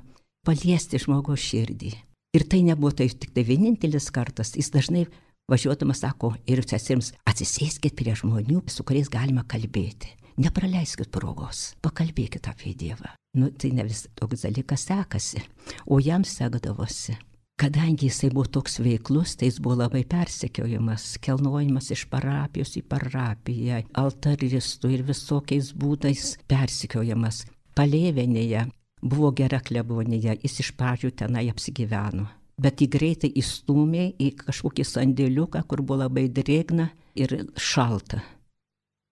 paliesti 0.47 1.00
žmogaus 1.02 1.42
širdį. 1.47 1.94
Ir 2.35 2.47
tai 2.50 2.62
nebuvo 2.66 2.92
tai 2.92 3.09
tik 3.09 3.33
tai 3.35 3.47
vienintelis 3.49 4.11
kartas. 4.14 4.54
Jis 4.59 4.71
dažnai 4.75 5.06
važiuodamas 5.50 6.04
sako 6.04 6.35
ir 6.50 6.62
sesims, 6.68 7.12
atsisėskit 7.26 7.97
prie 7.97 8.14
žmonių, 8.18 8.64
su 8.68 8.87
kuriais 8.87 9.11
galima 9.11 9.47
kalbėti. 9.47 10.14
Nepraleiskit 10.42 11.14
progos, 11.14 11.73
pakalbėkit 11.83 12.50
apie 12.50 12.75
Dievą. 12.75 13.14
Nu, 13.34 13.50
tai 13.50 13.72
ne 13.74 13.84
vis 13.86 14.04
toks 14.14 14.44
dalykas 14.46 14.86
sekasi, 14.86 15.42
o 15.90 15.98
jam 15.98 16.22
sekdavosi. 16.24 17.16
Kadangi 17.58 18.08
jisai 18.08 18.32
buvo 18.34 18.48
toks 18.50 18.80
veiklus, 18.82 19.36
tai 19.38 19.46
jis 19.46 19.60
buvo 19.62 19.76
labai 19.78 20.02
persekiojamas, 20.10 21.18
kelnojimas 21.22 21.90
iš 21.94 22.06
parapijos 22.10 22.74
į 22.78 22.82
parapiją, 22.90 23.82
altaristų 24.02 24.90
ir 24.90 25.04
visokiais 25.06 25.70
būdais 25.78 26.32
persekiojamas. 26.50 27.44
Palėvenėje 27.78 28.64
buvo 29.02 29.30
gera 29.38 29.60
klebonija, 29.62 30.34
jis 30.42 30.60
iš 30.64 30.72
pradžių 30.78 31.12
tenai 31.22 31.46
apsigyveno. 31.52 32.26
Bet 32.58 32.82
jį 32.82 32.90
greitai 32.90 33.30
įstumė 33.38 34.08
į 34.18 34.32
kažkokį 34.44 34.86
sandėliuką, 34.86 35.62
kur 35.66 35.82
buvo 35.82 36.04
labai 36.04 36.26
drėgna 36.30 36.90
ir 37.18 37.34
šalta. 37.54 38.22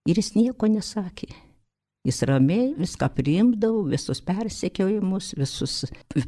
Ir 0.07 0.19
jis 0.19 0.33
nieko 0.35 0.67
nesakė. 0.67 1.31
Jis 2.03 2.19
ramiai 2.27 2.73
viską 2.75 3.07
priimdavo, 3.15 3.85
visus 3.87 4.19
persekiojimus, 4.27 5.33
visus 5.39 5.85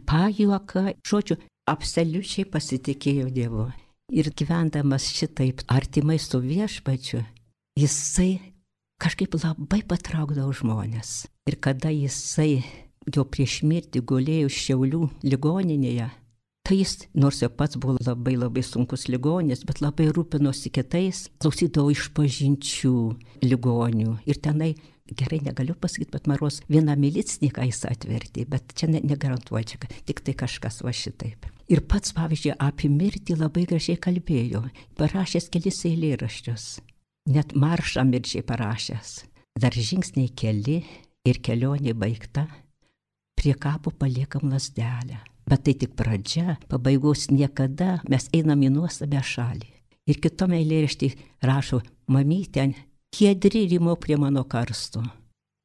pajuoką. 0.07 0.93
Žodžiu, 1.03 1.35
absoliučiai 1.67 2.47
pasitikėjo 2.47 3.27
Dievu. 3.35 3.67
Ir 4.15 4.29
gyvendamas 4.37 5.09
šitaip 5.11 5.65
artimai 5.67 6.19
su 6.21 6.39
viešpačiu, 6.39 7.23
jisai 7.75 8.53
kažkaip 9.01 9.35
labai 9.41 9.81
patraukdavo 9.83 10.53
žmonės. 10.55 11.25
Ir 11.49 11.57
kada 11.59 11.91
jisai 11.91 12.63
jo 13.11 13.25
prieš 13.25 13.63
mirtį 13.67 14.03
gulėjo 14.07 14.51
Šiaulių 14.53 15.01
ligoninėje, 15.25 16.07
tai 16.65 16.79
jis, 16.79 16.95
nors 17.13 17.41
jau 17.43 17.51
pats 17.51 17.77
buvo 17.81 17.97
labai 17.99 18.37
labai 18.37 18.63
sunkus 18.65 19.09
ligonis, 19.11 19.65
bet 19.67 19.83
labai 19.83 20.07
rūpinosi 20.13 20.71
kitais, 20.73 21.25
klausydavo 21.41 21.91
iš 21.93 22.07
pažinčių 22.15 22.95
ligonių. 23.43 24.19
Ir 24.25 24.39
tenai 24.41 24.73
gerai 25.13 25.39
negaliu 25.45 25.75
pasakyti, 25.75 26.11
bet 26.11 26.27
Maros 26.27 26.61
vieną 26.69 26.95
milicininką 26.97 27.65
jis 27.67 27.83
atvertė, 27.89 28.45
bet 28.49 28.73
čia 28.77 28.89
ne, 28.89 29.01
negarantuoju, 29.05 29.75
čia 29.75 30.01
tik 30.07 30.23
tai 30.25 30.33
kažkas 30.37 30.81
va 30.85 30.93
šitaip. 30.95 31.45
Ir 31.69 31.81
pats, 31.89 32.13
pavyzdžiui, 32.13 32.55
apie 32.61 32.89
mirtį 32.93 33.37
labai 33.39 33.65
gražiai 33.69 33.97
kalbėjo, 34.01 34.65
parašęs 34.99 35.49
kelis 35.53 35.81
eilėraščius, 35.89 36.65
net 37.33 37.55
maršą 37.57 38.05
mirčiai 38.05 38.45
parašęs. 38.45 39.15
Dar 39.61 39.73
žingsniai 39.73 40.33
keli 40.35 40.81
ir 41.25 41.39
kelionė 41.41 41.95
baigta, 41.97 42.47
prie 43.35 43.53
kapo 43.53 43.91
paliekam 43.91 44.49
lasdelę. 44.51 45.21
Bet 45.45 45.61
tai 45.65 45.75
tik 45.77 45.93
pradžia, 45.93 46.57
pabaigos 46.69 47.27
niekada 47.29 47.99
mes 48.09 48.25
einam 48.33 48.63
į 48.65 48.71
nuostabę 48.73 49.21
šalį. 49.21 49.67
Ir 50.09 50.17
kitom 50.21 50.53
eilėraštį 50.57 51.11
rašo, 51.45 51.83
mamytė, 52.09 52.71
kiedri 53.13 53.65
rimo 53.71 53.95
prie 53.99 54.17
mano 54.17 54.43
karsto. 54.43 55.03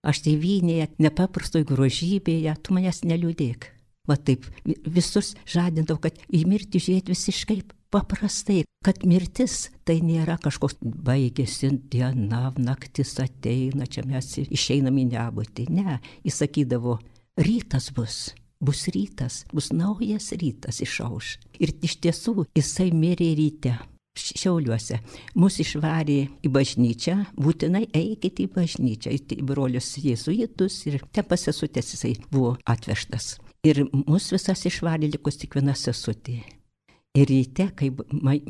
Aš 0.00 0.22
tėvynėje, 0.24 0.94
nepaprastoj 1.00 1.66
grožybėje, 1.68 2.54
tu 2.64 2.72
manęs 2.76 3.02
neliūdėk. 3.04 3.68
Va 4.08 4.16
taip, 4.16 4.46
visus 4.64 5.34
žadindavau, 5.44 6.00
kad 6.08 6.16
į 6.32 6.46
mirtį 6.48 6.80
žiūrėti 6.80 7.12
visiškai 7.12 7.58
paprastai, 7.92 8.64
kad 8.84 9.02
mirtis 9.04 9.68
tai 9.84 9.98
nėra 10.04 10.38
kažkoks 10.40 10.78
baigėsi 10.80 11.72
diena, 11.92 12.48
naktis 12.56 13.16
ateina, 13.22 13.86
čia 13.86 14.06
mes 14.08 14.32
išeinam 14.46 14.98
į 15.02 15.06
nebūtį. 15.12 15.68
Ne, 15.76 15.98
jis 16.24 16.40
sakydavo, 16.40 16.96
rytas 17.40 17.90
bus, 17.94 18.18
bus 18.62 18.86
rytas, 18.94 19.44
bus 19.52 19.70
naujas 19.74 20.32
rytas 20.32 20.80
išauš. 20.86 21.36
Ir 21.60 21.74
iš 21.84 21.98
tiesų 22.00 22.46
jisai 22.56 22.90
mirė 22.96 23.34
ryte. 23.36 23.76
Šiauliuose. 24.18 24.98
Mūsų 25.38 25.62
išvarė 25.64 26.18
į 26.42 26.50
bažnyčią, 26.52 27.16
būtinai 27.38 27.84
eikite 27.94 28.44
į 28.44 28.50
bažnyčią, 28.56 29.12
į 29.14 29.44
brolius 29.46 29.92
jėzuitus 30.02 30.80
ir 30.90 30.98
ten 31.14 31.26
pasisutės 31.30 31.94
jisai 31.94 32.16
buvo 32.30 32.56
atvežtas. 32.66 33.36
Ir 33.66 33.84
mūsų 33.92 34.38
visas 34.38 34.64
išvarė 34.66 35.12
likus 35.12 35.38
tik 35.40 35.54
viena 35.58 35.76
sesutė. 35.78 36.40
Ir 37.14 37.26
ryte, 37.26 37.68
kai 37.74 37.90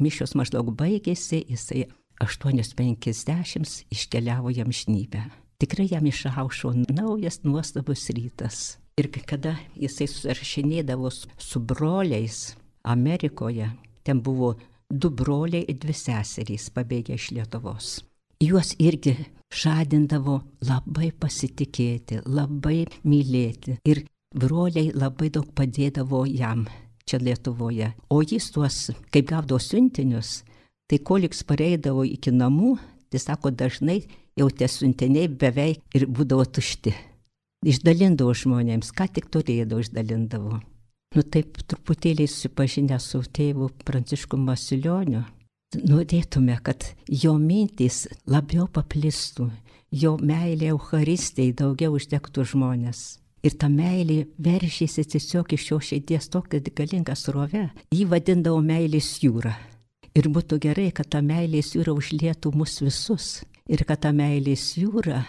mišios 0.00 0.36
maždaug 0.36 0.72
baigėsi, 0.76 1.42
jisai 1.48 1.86
8.50 2.20 3.84
iškeliavo 3.92 4.52
jam 4.52 4.72
šnybę. 4.72 5.24
Tikrai 5.60 5.88
jam 5.90 6.06
išaušo 6.08 6.72
naujas 6.88 7.42
nuostabus 7.44 8.06
rytas. 8.16 8.78
Ir 9.00 9.08
kada 9.12 9.56
jisai 9.76 10.08
susirašinėdavo 10.08 11.08
su 11.12 11.60
broliais 11.60 12.54
Amerikoje, 12.84 13.70
ten 14.04 14.20
buvo 14.24 14.54
du 14.90 15.10
broliai 15.10 15.64
ir 15.68 15.78
dvi 15.80 15.94
seserys 15.94 16.68
pabėgę 16.74 17.16
iš 17.16 17.30
Lietuvos. 17.36 18.00
Juos 18.40 18.74
irgi 18.80 19.14
žadindavo 19.52 20.40
labai 20.64 21.10
pasitikėti, 21.12 22.22
labai 22.26 22.86
mylėti 23.04 23.76
ir 23.84 24.04
broliai 24.34 24.92
labai 24.94 25.30
daug 25.34 25.50
padėdavo 25.54 26.24
jam 26.26 26.64
čia 27.06 27.18
Lietuvoje. 27.18 27.92
O 28.10 28.22
jis 28.22 28.50
tuos, 28.54 28.90
kaip 29.10 29.28
gaudavo 29.30 29.58
siuntinius, 29.60 30.40
tai 30.88 30.98
koliks 31.02 31.42
pareidavo 31.46 32.04
iki 32.06 32.32
namų, 32.34 32.76
tai 33.10 33.20
sako, 33.22 33.50
dažnai 33.50 34.00
jau 34.38 34.48
tie 34.50 34.68
siuntiniai 34.70 35.28
beveik 35.28 35.82
ir 35.94 36.06
būdavo 36.06 36.46
tušti. 36.46 36.94
Išdalindavo 37.66 38.32
žmonėms, 38.32 38.94
ką 38.96 39.10
tik 39.12 39.28
turėdavo, 39.34 39.82
išdalindavo. 39.84 40.60
Nu 41.10 41.24
taip 41.26 41.56
truputėlį 41.66 42.28
susipažinę 42.30 42.94
su 43.02 43.18
tėvu 43.26 43.66
Prancišku 43.82 44.38
Masilioniu, 44.38 45.24
norėtume, 45.74 46.54
kad 46.62 46.84
jo 47.10 47.32
mintys 47.34 48.04
labiau 48.30 48.68
paplistų, 48.70 49.48
jo 49.90 50.12
meilė 50.22 50.68
Euharistijai 50.70 51.50
daugiau 51.58 51.96
uždegtų 51.98 52.44
žmonės. 52.52 53.00
Ir 53.42 53.56
ta 53.58 53.66
meilė 53.72 54.28
veržėsi 54.38 55.02
tiesiog 55.16 55.50
iš 55.56 55.64
jo 55.72 55.80
širdies 55.88 56.30
tokia 56.30 56.60
galinga 56.62 57.16
srove. 57.18 57.64
Jį 57.90 58.06
vadindavo 58.12 58.60
meilės 58.62 59.10
jūra. 59.24 59.56
Ir 60.14 60.30
būtų 60.30 60.60
gerai, 60.62 60.90
kad 60.94 61.10
ta 61.10 61.24
meilės 61.26 61.72
jūra 61.74 61.90
užlietų 61.96 62.54
mus 62.54 62.78
visus. 62.84 63.40
Ir 63.66 63.82
kad 63.82 64.04
ta 64.06 64.14
meilės 64.14 64.76
jūra 64.78 65.24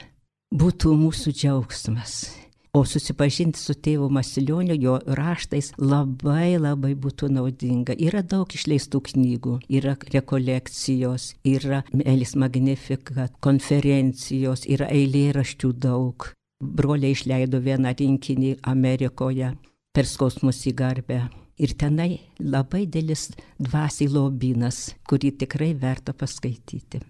būtų 0.54 0.94
mūsų 1.08 1.34
džiaugsmas. 1.42 2.41
O 2.72 2.86
susipažinti 2.88 3.60
su 3.60 3.74
tėvu 3.76 4.06
Masilioniu, 4.16 4.78
jo 4.80 4.94
raštais 5.18 5.74
labai 5.76 6.56
labai 6.56 6.94
būtų 6.96 7.28
naudinga. 7.36 7.98
Yra 8.00 8.22
daug 8.24 8.54
išleistų 8.56 9.02
knygų, 9.10 9.56
yra 9.68 9.98
rekolekcijos, 10.14 11.34
yra 11.44 11.82
Elis 11.92 12.32
Magnifika, 12.40 13.28
konferencijos, 13.44 14.64
yra 14.72 14.88
eilėraščių 14.88 15.72
daug. 15.84 16.30
Broliai 16.64 17.12
išleido 17.12 17.60
vieną 17.60 17.92
rinkinį 18.00 18.54
Amerikoje 18.72 19.52
per 19.92 20.08
skausmus 20.08 20.64
į 20.72 20.74
garbę. 20.80 21.20
Ir 21.60 21.76
tenai 21.76 22.22
labai 22.40 22.86
dėlis 22.88 23.34
dvasiai 23.60 24.08
lobinas, 24.08 24.94
kurį 25.12 25.34
tikrai 25.44 25.74
verta 25.76 26.16
paskaityti. 26.16 27.04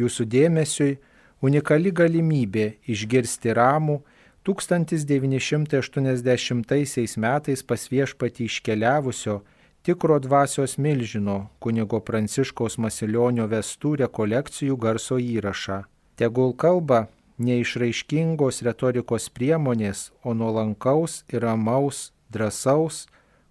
Jūsų 0.00 0.24
dėmesiui 0.24 0.96
unikali 1.44 1.92
galimybė 1.92 2.66
išgirsti 2.88 3.52
ramų 3.60 4.00
1980 4.42 7.16
metais 7.16 7.62
pas 7.62 7.88
viešpatį 7.92 8.44
iškeliavusio 8.50 9.42
tikro 9.86 10.18
dvasios 10.18 10.74
milžino 10.78 11.48
kunigo 11.62 12.00
Pranciškaus 12.02 12.78
Masilionio 12.78 13.46
vestų 13.46 13.96
rekolekcijų 14.00 14.76
garso 14.82 15.18
įrašą. 15.22 15.82
Tegul 16.18 16.52
kalba 16.58 17.06
neišraiškingos 17.38 18.62
retorikos 18.66 19.30
priemonės, 19.30 20.10
o 20.26 20.34
nuolankaus 20.34 21.22
ir 21.30 21.46
ramaus, 21.46 22.10
drąsaus 22.30 23.06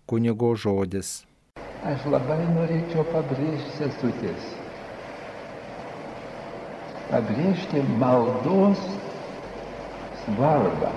kunigo 0.05 0.55
žodis. 0.55 1.25
Aš 1.87 2.05
labai 2.11 2.43
norėčiau 2.51 3.03
pabrėžti 3.13 3.71
sesutės. 3.79 4.41
Pabrėžti 7.11 7.79
maldos 7.99 8.79
svarbą. 10.23 10.91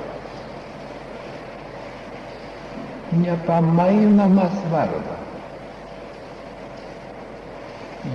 Nepamainamą 3.12 4.48
svarbą. 4.60 5.16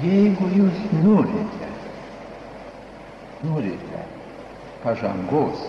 Jeigu 0.03 0.47
jūs 0.53 0.81
norite, 1.01 1.69
norite 3.41 4.03
pažangos 4.83 5.63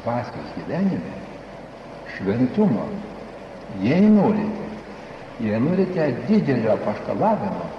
dvasios 0.00 0.50
gyvenime, 0.56 1.14
šventumo, 2.16 2.88
jei 3.84 4.10
norite, 4.10 4.66
jei 5.40 5.60
norite 5.62 6.10
didelio 6.26 6.76
paštalavimo, 6.84 7.70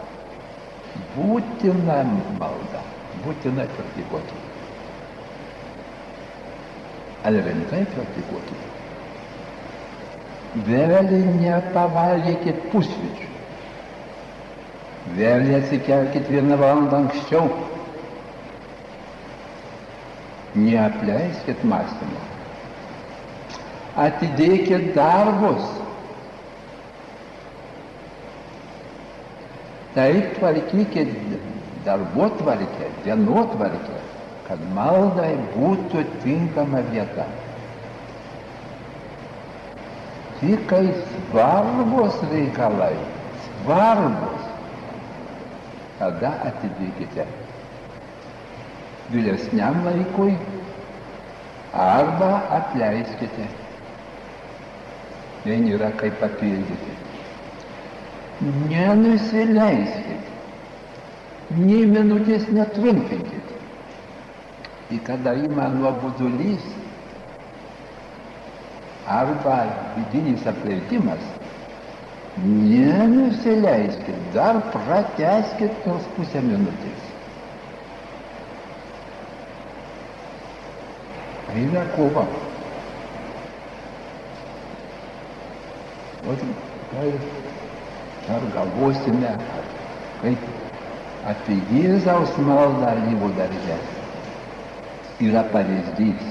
būtina 1.18 2.02
malda, 2.40 2.82
būtina 3.26 3.68
praktikuoti. 3.76 4.45
Ar 7.26 7.34
rimtai 7.34 7.86
praktikuoti? 7.90 8.58
Vėlį 10.68 11.22
nepavalgykit 11.42 12.68
pusryčių. 12.72 13.32
Vėlį 15.18 15.56
atsikelkit 15.58 16.30
vieną 16.32 16.58
valandą 16.62 17.02
anksčiau. 17.04 17.50
Neapleiskit 20.56 21.66
mąstymą. 21.68 22.22
Atidėkit 24.06 24.94
darbus. 24.96 25.68
Taip 29.96 30.34
tvarkykit 30.38 31.12
darbotvarkę, 31.86 32.90
dienotvarkę, 33.06 34.00
kad 34.48 34.62
maldai 34.78 35.34
būtų 35.56 36.04
tinkama 36.24 36.84
vieta. 36.92 37.26
Tik 40.42 40.68
kai 40.70 40.84
svarbus 41.00 42.20
reikalai, 42.30 42.94
svarbus, 43.48 44.52
tada 45.98 46.36
atidėkite 46.52 47.26
vėlesniam 49.14 49.84
laikui 49.86 50.34
arba 51.76 52.32
atleiskite. 52.58 53.48
Vieni 55.46 55.76
yra 55.78 55.92
kaip 56.00 56.18
papildyti. 56.22 56.94
Nenusileiskit. 58.72 60.32
Nei 61.56 61.86
minutės 61.86 62.48
netrumpinkit. 62.50 63.45
Į 64.94 65.00
kada 65.06 65.34
ima 65.34 65.66
nuobodulys 65.74 66.66
arba 69.10 69.58
vidinis 69.96 70.46
apleitimas, 70.50 71.22
nenusileiskit, 72.44 74.20
dar 74.34 74.60
prateskit 74.74 75.74
tos 75.86 76.06
pusę 76.18 76.42
minutės. 76.46 77.12
Eina 81.56 81.86
kova. 81.96 82.26
O 86.26 86.38
gal 86.92 87.12
ar 88.36 88.48
galvosime, 88.54 89.34
kaip 90.22 90.48
apie 91.32 91.60
Jėzaus 91.74 92.34
maldą 92.42 92.90
alyvų 92.96 93.30
darže. 93.38 93.78
Yra 95.24 95.44
pavyzdys. 95.52 96.24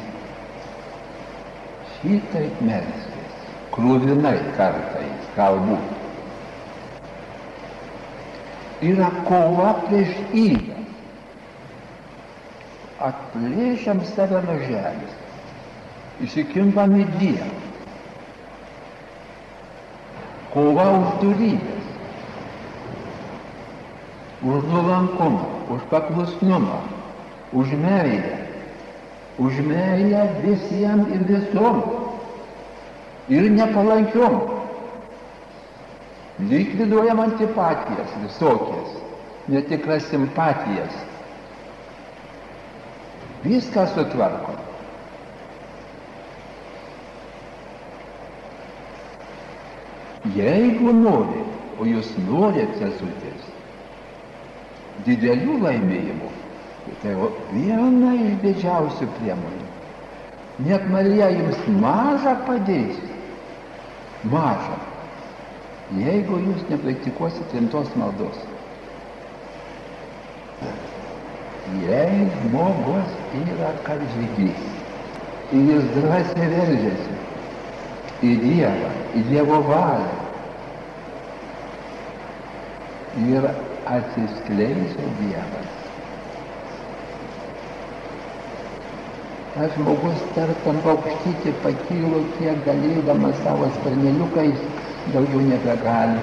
Šitaip 1.95 2.61
melskis, 2.61 3.37
krūvinai 3.73 4.37
kartais, 4.59 5.29
galbūt. 5.37 5.93
Yra 8.85 9.09
kova 9.25 9.71
prieš 9.87 10.13
įdą. 10.37 10.81
Atplėšiam 13.09 14.03
save 14.13 14.43
nuo 14.45 14.59
žemės. 14.67 15.17
Įsikimpam 16.25 16.93
į 17.01 17.07
Dievą. 17.17 17.53
Kova 20.55 20.91
už 21.01 21.17
durybės 21.25 21.75
už 24.45 24.65
nuolankumą, 24.69 25.73
už 25.73 25.81
paklusnumą, 25.89 26.85
už 27.53 27.73
meilę, 27.81 28.44
už 29.39 29.61
meilę 29.67 30.29
visiems 30.43 31.09
ir 31.15 31.25
visom 31.27 31.83
ir 33.29 33.51
nepalankiom. 33.51 34.41
Likviduojam 36.51 37.21
antipatijas 37.21 38.11
visokias, 38.23 38.95
netikras 39.49 40.07
simpatijas. 40.11 40.95
Viską 43.45 43.87
sutvarkom. 43.95 44.61
Jeigu 50.35 50.93
nori, 50.97 51.43
o 51.79 51.85
jūs 51.85 52.15
norite 52.25 52.79
sesutės, 52.81 53.51
didelių 55.07 55.59
laimėjimų. 55.67 56.31
Tai 57.03 57.15
viena 57.53 58.15
iš 58.17 58.35
didžiausių 58.45 59.09
priemonių. 59.19 59.69
Net 60.65 60.85
Marija 60.93 61.31
jums 61.35 61.63
mažą 61.83 62.35
padės. 62.47 63.01
Mažą. 64.31 64.77
Jeigu 65.99 66.39
jūs 66.47 66.63
nepraktikuosite 66.71 67.59
rimtos 67.59 67.91
maldos. 68.01 68.39
Jei 71.85 72.25
žmogus 72.39 73.15
yra 73.43 73.73
karžygys 73.85 74.65
ir 75.53 75.71
jis 75.71 75.87
drąsiai 75.97 76.49
veržiasi 76.53 77.17
į 78.25 78.35
Dievą, 78.43 78.91
į 79.19 79.25
Dievo 79.29 79.61
valią 79.69 80.21
ir 83.29 83.49
atsiskleidžia 83.97 85.09
Dievas. 85.21 85.84
Tas 89.55 89.71
žmogus 89.79 90.23
tartam 90.35 90.79
paukštyti 90.83 91.53
pakylo 91.63 92.21
kiek 92.37 92.57
galėdamas 92.67 93.37
savo 93.45 93.69
sparneliukais, 93.77 94.65
daugiau 95.15 95.43
nebegali. 95.51 96.23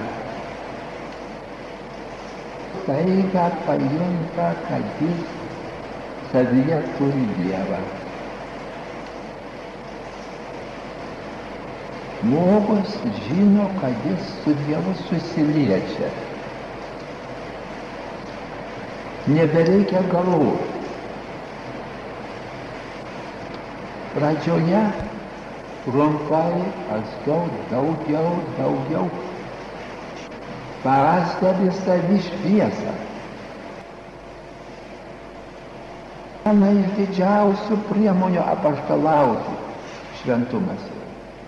Staiga 2.81 3.45
pajunta, 3.67 4.47
kad 4.65 4.99
jis 4.99 5.21
savyje 6.33 6.81
turi 6.97 7.23
Dievą. 7.37 7.79
Žmogus 12.19 12.99
žino, 13.21 13.69
kad 13.79 14.09
jis 14.09 14.27
su 14.43 14.57
Dievu 14.65 14.97
susiliečia 15.05 16.11
nebereikia 19.27 20.01
galvoti. 20.11 20.70
Pradžioje 24.11 24.81
trumpai, 25.85 26.59
paskiau 26.89 27.47
daugiau, 27.71 28.43
daugiau. 28.57 29.07
Pastebi 30.83 31.69
savi 31.85 32.17
šviesą. 32.25 32.95
Viena 36.41 36.71
iš 36.73 36.89
didžiausių 36.97 37.77
priemonių 37.87 38.41
apaštalauti 38.43 39.53
šventumas 40.19 40.83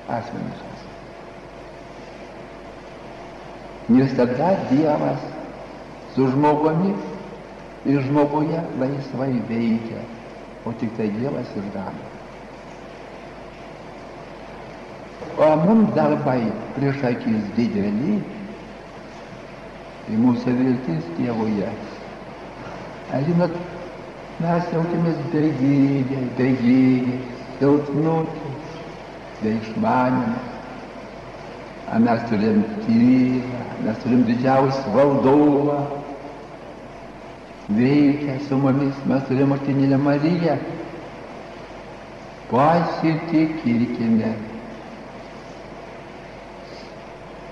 asmeniškas. 0.07 0.85
Nes 3.91 4.15
tada 4.15 4.53
Dievas 4.69 5.27
su 6.15 6.29
žmogumi 6.31 6.93
ir 7.89 7.99
žmoguje 8.07 8.63
laisvai 8.79 9.33
veikia, 9.49 10.07
o 10.63 10.71
tik 10.79 10.95
tai 10.95 11.09
Dievas 11.17 11.51
ir 11.57 11.67
daro. 11.75 12.12
O 15.37 15.55
mums 15.65 15.93
darbai 15.95 16.41
prieš 16.75 17.03
akis 17.09 17.43
dideli, 17.57 18.21
Tai 20.03 20.17
mūsų 20.19 20.53
viltis 20.57 21.05
Dievuje. 21.15 21.69
Ar 23.15 23.21
žinot, 23.23 23.53
mes 24.43 24.65
jaučiamės 24.73 25.21
bejėgiai, 25.31 26.23
bejėgiai, 26.35 27.19
silpnučiai, 27.61 28.51
be 29.39 29.53
išmanimą. 29.61 30.41
Ar 31.93 32.03
mes 32.03 32.27
turim 32.27 32.61
tylą, 32.83 33.63
mes 33.85 34.03
turim 34.03 34.27
didžiausią 34.27 34.91
valdovą, 34.97 35.79
veikia 37.79 38.39
su 38.49 38.59
mumis, 38.59 39.03
mes 39.07 39.27
turim 39.29 39.55
motinėlę 39.55 40.03
Mariją. 40.03 40.57
Pasitikėkime. 42.51 44.35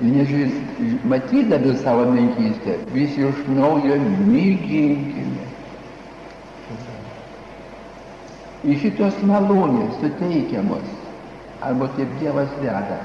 Nežiūrėt, 0.01 0.79
matydami 1.05 1.75
savo 1.77 2.07
menkystę, 2.09 2.79
vis 2.89 3.13
iš 3.21 3.41
naujo 3.53 3.99
myginkime. 4.01 5.45
Iš 8.65 8.81
šitos 8.81 9.19
malonės 9.29 9.99
suteikiamos, 10.01 10.89
arba 11.61 11.89
taip 11.97 12.17
Dievas 12.17 12.49
veda, 12.63 12.97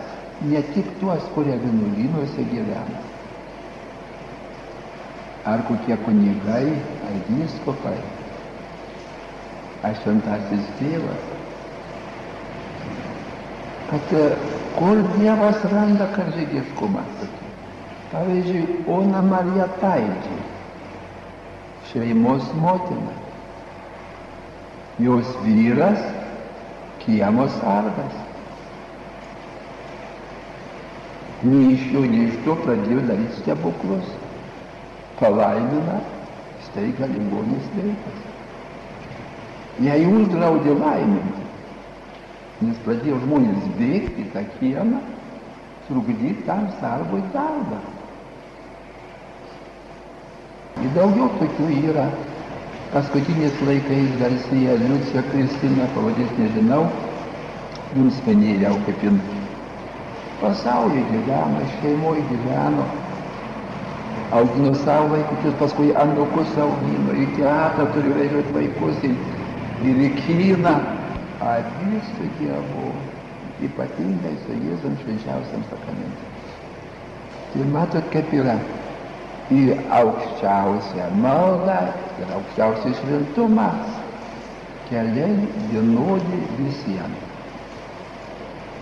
ne 0.48 0.64
tik 0.72 0.88
tuos, 1.02 1.28
kurie 1.36 1.58
vienuolynuose 1.60 2.48
gyvena, 2.48 3.04
ar 5.52 5.68
kokie 5.68 6.00
kunigai, 6.08 6.74
ar 7.08 7.22
vyskupai, 7.28 7.96
ar 9.84 10.00
šventasis 10.00 10.68
tėvas. 10.80 11.32
Kad 13.92 14.16
kur 14.76 15.02
Dievas 15.16 15.64
randa 15.72 16.06
karžygiškumą. 16.16 17.04
Pavyzdžiui, 18.12 18.84
Ona 18.88 19.22
Marija 19.22 19.66
Taidžiai, 19.80 20.42
šeimos 21.90 22.52
motina. 22.60 23.14
Jos 24.98 25.32
vyras 25.44 26.00
kiemo 27.02 27.48
sargas. 27.58 28.14
Nei 31.42 31.74
iš 31.74 31.82
jo, 31.92 32.04
nei 32.08 32.28
iš 32.30 32.38
to 32.44 32.54
pradėjo 32.62 33.02
daryti 33.10 33.42
stebuklus 33.42 34.14
palaimina, 35.18 36.00
staiga 36.68 37.08
ligonis 37.12 37.68
veikas. 37.76 38.22
Jei 39.84 40.06
uždraudė 40.08 40.76
laiminti, 40.80 41.45
nes 42.64 42.78
pradėjo 42.86 43.18
žmonės 43.24 43.68
bėgti 43.76 44.24
į 44.24 44.30
tą 44.32 44.42
kiemą, 44.56 45.02
trukdyti 45.88 46.46
tam 46.48 46.66
sargui 46.80 47.20
darbą. 47.34 47.80
Ir 50.84 50.92
daugiau 50.96 51.28
tokių 51.40 51.68
yra. 51.90 52.08
Paskutiniais 52.92 53.56
laikais 53.66 54.12
garsėja 54.20 54.76
Liucija 54.80 55.24
Kristina, 55.32 55.88
pavadės 55.96 56.30
nežinau, 56.38 56.84
jums 57.96 58.20
penėliau 58.24 58.76
kaip 58.86 59.02
jin 59.04 59.18
pasaulyje 60.40 61.02
gyveno, 61.10 61.64
šeimoje 61.80 62.22
gyveno, 62.30 62.84
augino 64.38 64.74
savo 64.84 65.14
vaikučius, 65.14 65.56
paskui 65.60 65.94
anūkus 65.96 66.54
augino, 66.62 67.16
į 67.16 67.26
teatrą 67.38 67.88
turi 67.94 68.14
važiuoti 68.16 68.54
vaikus 68.56 69.02
ir 69.06 70.04
į 70.08 70.12
kiną. 70.20 70.76
Abi 71.40 72.00
su 72.00 72.28
Dievu, 72.38 72.92
ypatingai 73.66 74.36
su 74.46 74.56
Jėzum 74.56 74.96
švenčiausiam 75.02 75.64
sakramente. 75.68 76.32
Tai 77.52 77.66
matot, 77.72 78.08
kaip 78.12 78.32
yra 78.32 78.56
į 79.52 79.60
aukščiausią 79.98 81.10
maldą 81.20 81.78
ir 82.22 82.32
aukščiausią 82.38 82.94
šventumą 83.02 83.68
keliai 84.88 85.36
vienodi 85.70 86.40
visiems. 86.58 87.22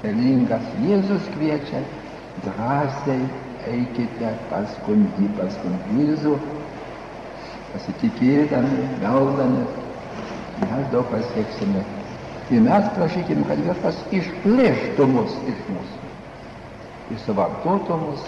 Relingas 0.05 0.67
Jėzus 0.85 1.27
kviečia 1.35 1.83
drąsiai 2.45 3.23
eikite 3.73 4.31
paskui 4.51 5.01
jį, 5.19 5.29
paskui 5.39 5.75
Jėzų, 5.99 6.35
pasitikėdami, 7.73 8.89
gaudami, 9.03 9.67
mes 10.63 10.91
daug 10.93 11.09
pasieksime. 11.13 11.85
Ir 12.53 12.61
mes 12.61 12.89
prašykime, 12.93 13.45
kad 13.49 13.61
viešpas 13.65 14.01
išplėštų 14.13 15.05
mus 15.09 15.37
iš 15.49 15.61
mūsų 15.73 16.01
ir 17.15 17.21
suvartotų 17.23 17.97
mus 18.03 18.25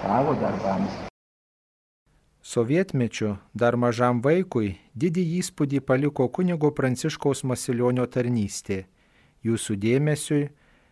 savo 0.00 0.32
darbams. 0.40 0.94
Sovietmečiu 2.44 3.34
dar 3.52 3.76
mažam 3.76 4.22
vaikui 4.24 4.78
didį 4.96 5.24
įspūdį 5.40 5.80
paliko 5.84 6.28
kunigo 6.28 6.70
Pranciškaus 6.76 7.44
Masilionio 7.44 8.06
tarnystė. 8.06 8.84
Jūsų 9.44 9.76
dėmesiui 9.80 10.46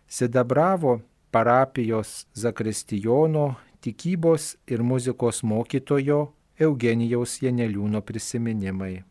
Sidabravo 0.08 0.98
parapijos 1.32 2.26
Zakristijono 2.36 3.54
tikybos 3.80 4.56
ir 4.68 4.84
muzikos 4.84 5.40
mokytojo 5.40 6.20
Eugenijaus 6.60 7.38
Janeliūno 7.40 8.04
prisiminimai. 8.04 9.04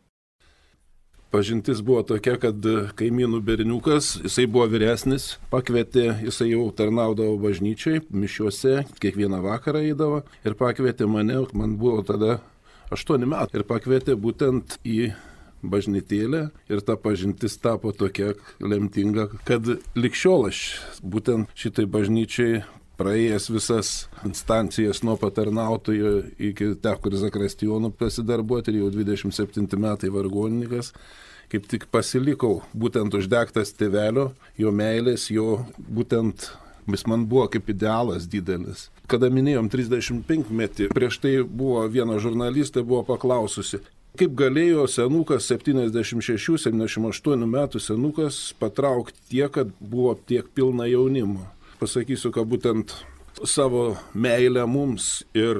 Pažintis 1.32 1.78
buvo 1.80 2.02
tokia, 2.04 2.34
kad 2.36 2.66
kaimynų 2.98 3.38
berniukas, 3.46 4.18
jisai 4.20 4.44
buvo 4.52 4.66
vyresnis, 4.68 5.38
pakvietė, 5.48 6.10
jisai 6.26 6.50
jau 6.50 6.66
tarnaudavo 6.76 7.38
bažnyčiai, 7.40 8.02
mišiuose, 8.12 8.82
kiekvieną 9.00 9.40
vakarą 9.40 9.80
eidavo 9.88 10.20
ir 10.44 10.56
pakvietė 10.60 11.08
mane, 11.08 11.38
man 11.56 11.78
buvo 11.80 12.04
tada 12.04 12.42
8 12.92 13.24
metai, 13.24 13.62
ir 13.62 13.64
pakvietė 13.64 14.18
būtent 14.20 14.76
į 14.84 15.14
bažnytėlę 15.62 16.42
ir 16.68 16.84
ta 16.84 16.98
pažintis 17.00 17.56
tapo 17.62 17.94
tokia 17.96 18.34
lemtinga, 18.60 19.30
kad 19.48 19.72
likščiol 19.96 20.48
aš 20.50 20.62
būtent 21.00 21.52
šitai 21.56 21.86
bažnyčiai 21.88 22.62
praėjęs 23.00 23.48
visas 23.52 23.90
instancijas 24.26 25.02
nuo 25.06 25.16
patarnautojo 25.20 26.14
iki 26.50 26.72
teko 26.82 27.12
ir 27.12 27.18
Zakrastijonų 27.24 27.92
pasidarbuoti 27.98 28.72
ir 28.72 28.82
jau 28.82 28.90
27 28.94 29.78
metai 29.80 30.10
vargonininkas, 30.14 30.92
kaip 31.52 31.68
tik 31.70 31.88
pasilikau 31.92 32.60
būtent 32.74 33.14
uždegtas 33.18 33.74
tėvelio, 33.78 34.30
jo 34.58 34.74
meilės, 34.74 35.30
jo 35.30 35.62
būtent 35.78 36.50
Jis 36.90 37.04
man 37.06 37.28
buvo 37.30 37.44
kaip 37.46 37.68
idealas 37.70 38.24
didelis. 38.26 38.88
Kada 39.06 39.28
minėjom 39.30 39.68
35 39.70 40.50
metį, 40.50 40.88
prieš 40.90 41.20
tai 41.22 41.30
buvo 41.46 41.84
viena 41.86 42.16
žurnalistė 42.18 42.82
buvo 42.82 43.04
paklaususi, 43.06 43.78
Kaip 44.12 44.34
galėjo 44.36 44.82
senukas 44.92 45.46
76-78 45.48 47.46
metų 47.48 47.80
senukas 47.80 48.40
patraukti 48.60 49.16
tiek, 49.30 49.48
kad 49.54 49.70
buvo 49.80 50.12
tiek 50.28 50.44
pilna 50.52 50.84
jaunimo. 50.84 51.46
Pasakysiu, 51.82 52.30
kad 52.30 52.46
būtent 52.46 52.92
savo 53.42 53.96
meilę 54.14 54.62
mums 54.70 55.24
ir 55.34 55.58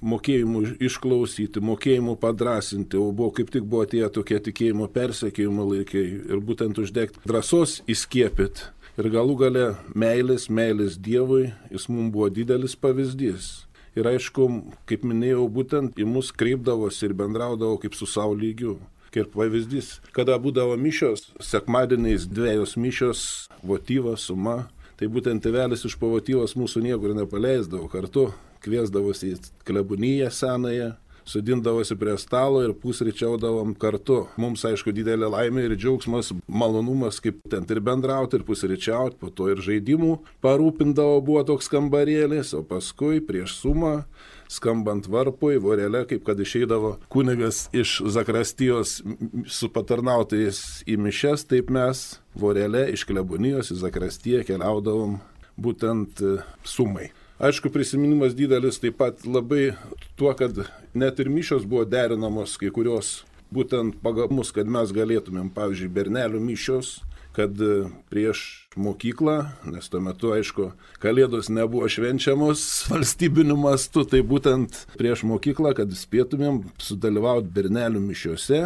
mokėjimu 0.00 0.62
išklausyti, 0.80 1.60
mokėjimu 1.60 2.14
padrasinti, 2.22 2.96
o 2.96 3.10
buvo 3.12 3.34
kaip 3.36 3.50
tik 3.52 3.66
buvo 3.68 3.84
tie 3.90 4.06
tokie 4.08 4.38
tikėjimo 4.46 4.86
persekėjimo 4.94 5.66
laikai 5.74 6.04
ir 6.16 6.40
būtent 6.40 6.80
uždegti 6.80 7.20
drąsos 7.28 7.82
įskiepit. 7.84 8.62
Ir 8.98 9.10
galų 9.12 9.34
gale 9.42 9.66
meilės, 9.92 10.48
meilės 10.48 10.96
Dievui, 10.96 11.50
jis 11.68 11.84
mums 11.92 12.14
buvo 12.14 12.30
didelis 12.32 12.72
pavyzdys. 12.72 13.50
Ir 13.98 14.08
aišku, 14.08 14.48
kaip 14.88 15.04
minėjau, 15.04 15.44
būtent 15.52 16.00
į 16.00 16.08
mus 16.08 16.32
kreipdavosi 16.32 17.10
ir 17.10 17.14
bendraudavo 17.18 17.76
kaip 17.82 17.92
su 17.98 18.08
savo 18.08 18.32
lygiu. 18.38 18.78
Kaip 19.12 19.36
pavyzdys, 19.36 19.98
kada 20.16 20.40
būdavo 20.40 20.80
mišios, 20.80 21.28
sekmadieniais 21.44 22.26
dviejos 22.28 22.74
mišios, 22.80 23.22
votyvas, 23.64 24.26
suma, 24.28 24.66
tai 24.98 25.08
būtent 25.12 25.42
tėvelis 25.44 25.84
iš 25.86 25.96
pavotyvos 26.00 26.56
mūsų 26.58 26.82
niekur 26.88 27.14
nepaleisdavo, 27.16 27.86
kartu 27.92 28.28
kviesdavosi 28.64 29.34
į 29.34 29.36
klebuniją 29.68 30.30
senąją, 30.34 30.94
sudindavosi 31.28 31.96
prie 32.00 32.16
stalo 32.18 32.62
ir 32.64 32.72
pusryčiaudavom 32.80 33.74
kartu. 33.78 34.22
Mums, 34.40 34.64
aišku, 34.64 34.94
didelė 34.96 35.28
laimė 35.30 35.66
ir 35.68 35.76
džiaugsmas, 35.76 36.32
malonumas, 36.48 37.20
kaip 37.24 37.42
ten 37.52 37.68
ir 37.68 37.82
bendrauti, 37.84 38.40
ir 38.40 38.46
pusryčiauti, 38.48 39.18
po 39.20 39.30
to 39.30 39.50
ir 39.52 39.62
žaidimų 39.64 40.16
parūpindavo 40.44 41.20
buvo 41.26 41.44
toks 41.52 41.68
kambarėlis, 41.72 42.54
o 42.56 42.64
paskui 42.66 43.20
prieš 43.24 43.58
sumą 43.60 44.00
skambant 44.48 45.06
varpui, 45.10 45.58
vorelė, 45.60 46.04
kaip 46.08 46.24
kad 46.26 46.40
išeidavo 46.40 46.96
kunigas 47.12 47.66
iš 47.76 47.98
Zakrastijos 48.08 48.98
su 49.46 49.70
patarnautais 49.72 50.82
į 50.88 50.98
mišes, 51.04 51.46
taip 51.50 51.72
mes 51.74 52.18
vorelė 52.38 52.88
iš 52.94 53.04
Klebonijos 53.08 53.72
į 53.74 53.80
Zakrastiją 53.84 54.44
keliaudavom 54.48 55.18
būtent 55.58 56.22
e, 56.22 56.38
sumai. 56.64 57.10
Aišku, 57.38 57.70
prisiminimas 57.70 58.34
didelis 58.34 58.80
taip 58.82 58.98
pat 58.98 59.22
labai 59.26 59.72
tuo, 60.18 60.32
kad 60.34 60.64
net 60.94 61.20
ir 61.22 61.30
mišios 61.30 61.66
buvo 61.68 61.84
derinamos 61.86 62.56
kai 62.58 62.72
kurios 62.74 63.20
būtent 63.54 64.00
pagal 64.02 64.32
mus, 64.34 64.50
kad 64.52 64.68
mes 64.68 64.90
galėtumėm, 64.92 65.52
pavyzdžiui, 65.54 65.92
bernelių 65.94 66.40
mišios, 66.42 66.98
kad 67.38 67.62
prieš 68.10 68.42
mokyklą, 68.78 69.38
nes 69.70 69.86
tuo 69.90 70.02
metu, 70.02 70.32
aišku, 70.34 70.72
kalėdos 71.02 71.52
nebuvo 71.54 71.86
švenčiamos 71.90 72.66
valstybiniu 72.90 73.58
mastu, 73.60 74.02
tai 74.08 74.24
būtent 74.26 74.84
prieš 74.98 75.24
mokyklą, 75.28 75.76
kad 75.78 75.94
spėtumėm 75.94 76.64
sudalyvauti 76.82 77.54
bernelių 77.54 78.02
mišiuose, 78.10 78.62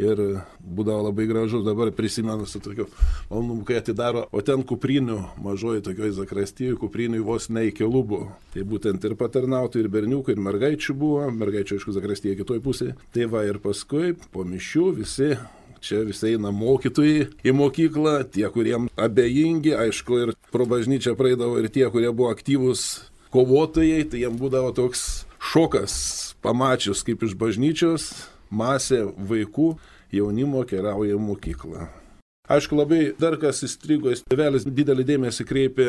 ir 0.00 0.20
būdavo 0.60 1.08
labai 1.08 1.26
gražu, 1.28 1.62
dabar 1.64 1.92
prisimenu 1.94 2.46
su 2.48 2.60
tokiu 2.62 2.86
malonumu, 3.30 3.64
kai 3.68 3.80
atidaro, 3.80 4.26
o 4.32 4.42
ten 4.44 4.64
kuprinių, 4.66 5.18
mažoji 5.44 5.84
tokioje 5.86 6.16
zakrastyje, 6.18 6.78
kuprinių 6.80 7.22
vos 7.26 7.50
ne 7.52 7.66
iki 7.68 7.86
lubų. 7.86 8.22
Tai 8.54 8.66
būtent 8.72 9.04
ir 9.06 9.16
patarnautų, 9.20 9.84
ir 9.84 9.90
berniukų, 9.92 10.34
ir 10.34 10.44
mergaičių 10.48 10.96
buvo, 10.98 11.28
mergaičių 11.42 11.78
aišku 11.78 11.96
zakrastyje 11.96 12.38
kitoj 12.40 12.62
pusėje. 12.64 12.96
Tai 13.14 13.30
va 13.32 13.44
ir 13.48 13.60
paskui 13.62 14.14
po 14.32 14.46
mišių 14.48 14.86
visi 15.00 15.34
čia 15.80 16.02
visi 16.06 16.34
eina 16.34 16.52
mokytojai 16.54 17.28
į 17.44 17.54
mokyklą, 17.56 18.16
tie, 18.34 18.46
kuriems 18.52 18.92
abejingi, 19.00 19.74
aišku, 19.76 20.18
ir 20.24 20.34
pro 20.52 20.66
bažnyčią 20.68 21.16
praeidavo 21.18 21.60
ir 21.60 21.70
tie, 21.72 21.86
kurie 21.92 22.10
buvo 22.12 22.32
aktyvūs 22.34 22.86
kovotojai, 23.34 24.04
tai 24.10 24.24
jiems 24.24 24.40
būdavo 24.40 24.74
toks 24.76 25.06
šokas, 25.52 25.94
pamačius 26.44 27.04
kaip 27.06 27.24
iš 27.26 27.36
bažnyčios 27.40 28.10
masė 28.50 29.06
vaikų 29.14 29.72
jaunimo 30.12 30.66
keliauja 30.68 31.16
į 31.16 31.22
mokyklą. 31.22 31.88
Aišku, 32.50 32.74
labai 32.74 33.12
dar 33.14 33.36
kas 33.38 33.62
įstrigo, 33.62 34.10
tėvelis 34.26 34.64
didelį 34.66 35.04
dėmesį 35.06 35.44
kreipė 35.46 35.86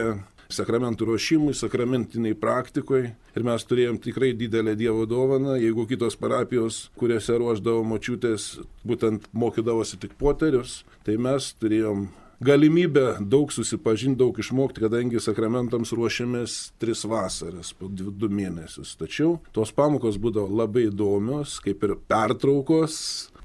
sakramentų 0.56 1.08
ruošimui, 1.10 1.56
sakramentiniai 1.58 2.38
praktikoje 2.38 3.12
ir 3.12 3.46
mes 3.48 3.68
turėjom 3.68 4.00
tikrai 4.04 4.32
didelę 4.38 4.76
Dievo 4.80 5.06
dovaną, 5.10 5.58
jeigu 5.62 5.88
kitos 5.90 6.18
parapijos, 6.20 6.84
kuriuose 7.00 7.38
ruoždavo 7.42 7.84
močiutės, 7.88 8.54
būtent 8.88 9.30
mokydavosi 9.34 10.00
tik 10.02 10.18
poterius, 10.20 10.82
tai 11.06 11.18
mes 11.22 11.54
turėjom 11.62 12.10
galimybę 12.42 13.20
daug 13.22 13.52
susipažinti, 13.54 14.18
daug 14.18 14.38
išmokti, 14.42 14.82
kadangi 14.82 15.22
sakramentams 15.22 15.94
ruošiamės 15.94 16.58
tris 16.82 17.04
vasaras, 17.06 17.70
po 17.78 17.90
dvi, 17.90 18.10
du 18.18 18.30
mėnesius. 18.34 18.96
Tačiau 18.98 19.36
tos 19.54 19.74
pamokos 19.78 20.18
būdavo 20.22 20.50
labai 20.64 20.88
įdomios, 20.90 21.60
kaip 21.62 21.86
ir 21.86 21.96
pertraukos, 22.10 22.96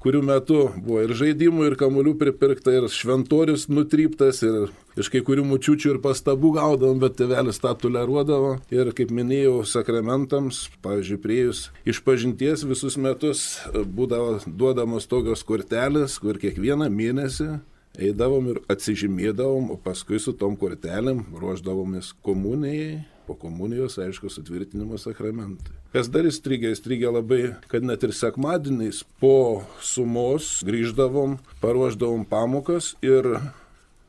kurių 0.07 0.21
metu 0.23 0.59
buvo 0.79 1.01
ir 1.03 1.11
žaidimų, 1.19 1.65
ir 1.67 1.73
kamuolių 1.79 2.13
pripirkta, 2.21 2.71
ir 2.71 2.87
šventorius 2.87 3.65
nutryptas, 3.67 4.39
ir 4.47 4.69
iš 4.95 5.11
kai 5.11 5.19
kurių 5.27 5.43
mučiučių 5.49 5.95
ir 5.95 5.99
pastabų 6.03 6.53
gaudavom, 6.55 7.01
bet 7.03 7.17
tėvelis 7.19 7.59
tą 7.59 7.73
toleruodavo. 7.81 8.53
Ir 8.71 8.93
kaip 8.95 9.11
minėjau, 9.11 9.59
sakramentams, 9.67 10.67
pavyzdžiui, 10.85 11.19
priejus 11.23 11.65
iš 11.83 11.99
pažinties 12.07 12.63
visus 12.69 12.95
metus 12.95 13.47
būdavo 13.75 14.37
duodamos 14.47 15.09
tokios 15.11 15.43
kortelės, 15.47 16.21
kur 16.23 16.39
kiekvieną 16.39 16.87
mėnesį 16.87 17.57
eidavom 17.97 18.53
ir 18.53 18.61
atsižymėdavom, 18.71 19.71
o 19.73 19.77
paskui 19.81 20.21
su 20.21 20.33
tom 20.37 20.57
kortelėm 20.59 21.25
ruoždavomės 21.35 22.13
komunijai 22.25 23.03
po 23.27 23.35
komunijos, 23.35 23.97
aišku, 23.99 24.31
sutvirtinimo 24.31 24.95
sakramentai. 25.01 25.75
Kas 25.91 26.07
dar 26.11 26.27
įstrigė, 26.29 26.71
įstrigė 26.71 27.11
labai, 27.11 27.41
kad 27.67 27.83
net 27.83 28.05
ir 28.07 28.15
sekmadieniais 28.15 29.01
po 29.19 29.63
sumos 29.83 30.61
grįždavom, 30.67 31.35
paruoždavom 31.63 32.27
pamokas 32.29 32.93
ir 33.03 33.37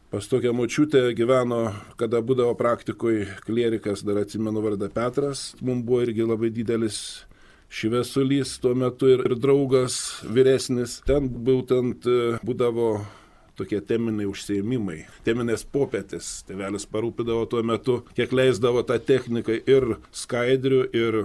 Pas 0.08 0.24
tokią 0.24 0.54
močiutę 0.56 1.02
gyveno, 1.12 1.66
kada 2.00 2.22
būdavo 2.24 2.54
praktikoje 2.56 3.26
klierikas, 3.44 4.00
dar 4.00 4.22
atsimenu 4.22 4.62
vardą 4.64 4.88
Petras, 4.88 5.50
mums 5.60 5.84
buvo 5.84 6.00
irgi 6.00 6.24
labai 6.24 6.48
didelis 6.48 7.26
šviesulys 7.68 8.54
tuo 8.62 8.72
metu 8.72 9.10
ir, 9.12 9.26
ir 9.28 9.36
draugas 9.36 9.98
vyresnis. 10.24 11.02
Ten 11.04 11.28
būtent 11.28 12.08
e, 12.08 12.38
būdavo 12.40 12.88
tokie 13.58 13.80
teminiai 13.84 14.28
užsiemimai, 14.30 15.02
teminės 15.26 15.66
popietės. 15.66 16.30
Tevelis 16.48 16.88
parūpidavo 16.88 17.44
tuo 17.50 17.64
metu, 17.66 18.00
kiek 18.16 18.32
leisdavo 18.34 18.84
tą 18.86 19.00
techniką 19.02 19.60
ir 19.66 19.96
skaidrių, 20.14 20.82
ir 20.96 21.22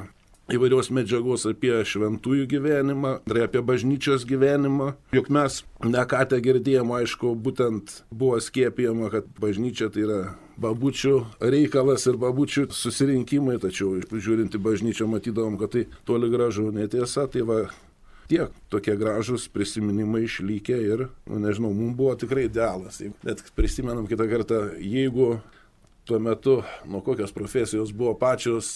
įvairios 0.51 0.89
medžiagos 0.91 1.45
apie 1.47 1.71
šventųjų 1.87 2.47
gyvenimą, 2.51 3.13
ir 3.31 3.43
apie 3.45 3.61
bažnyčios 3.63 4.25
gyvenimą. 4.27 4.93
Juk 5.15 5.29
mes 5.33 5.61
nekatę 5.83 6.41
girdėjom, 6.43 6.91
aišku, 6.99 7.35
būtent 7.39 8.01
buvo 8.11 8.39
skiepijama, 8.43 9.11
kad 9.13 9.29
bažnyčia 9.39 9.89
tai 9.93 10.03
yra 10.07 10.21
babučių 10.63 11.15
reikalas 11.53 12.05
ir 12.09 12.19
babučių 12.21 12.67
susirinkimai, 12.75 13.57
tačiau 13.63 13.95
žiūrint 14.11 14.53
į 14.53 14.61
bažnyčią 14.67 15.07
matydavom, 15.09 15.57
kad 15.61 15.73
tai 15.73 15.87
toli 16.05 16.29
gražu 16.33 16.69
netiesa, 16.75 17.25
tai 17.31 17.45
va 17.47 17.63
tiek 18.31 18.53
tokie 18.73 18.95
gražus 18.99 19.47
prisiminimai 19.51 20.23
išlikę 20.27 20.79
ir, 20.85 21.05
nu, 21.29 21.41
nežinau, 21.43 21.73
mums 21.75 21.97
buvo 21.97 22.15
tikrai 22.19 22.47
idealas. 22.49 23.01
Net 23.25 23.43
prisimenam 23.57 24.07
kitą 24.09 24.27
kartą, 24.31 24.63
jeigu 24.79 25.37
tuo 26.07 26.19
metu, 26.19 26.61
nuo 26.85 27.03
kokios 27.05 27.31
profesijos 27.35 27.93
buvo 27.95 28.15
pačios 28.19 28.73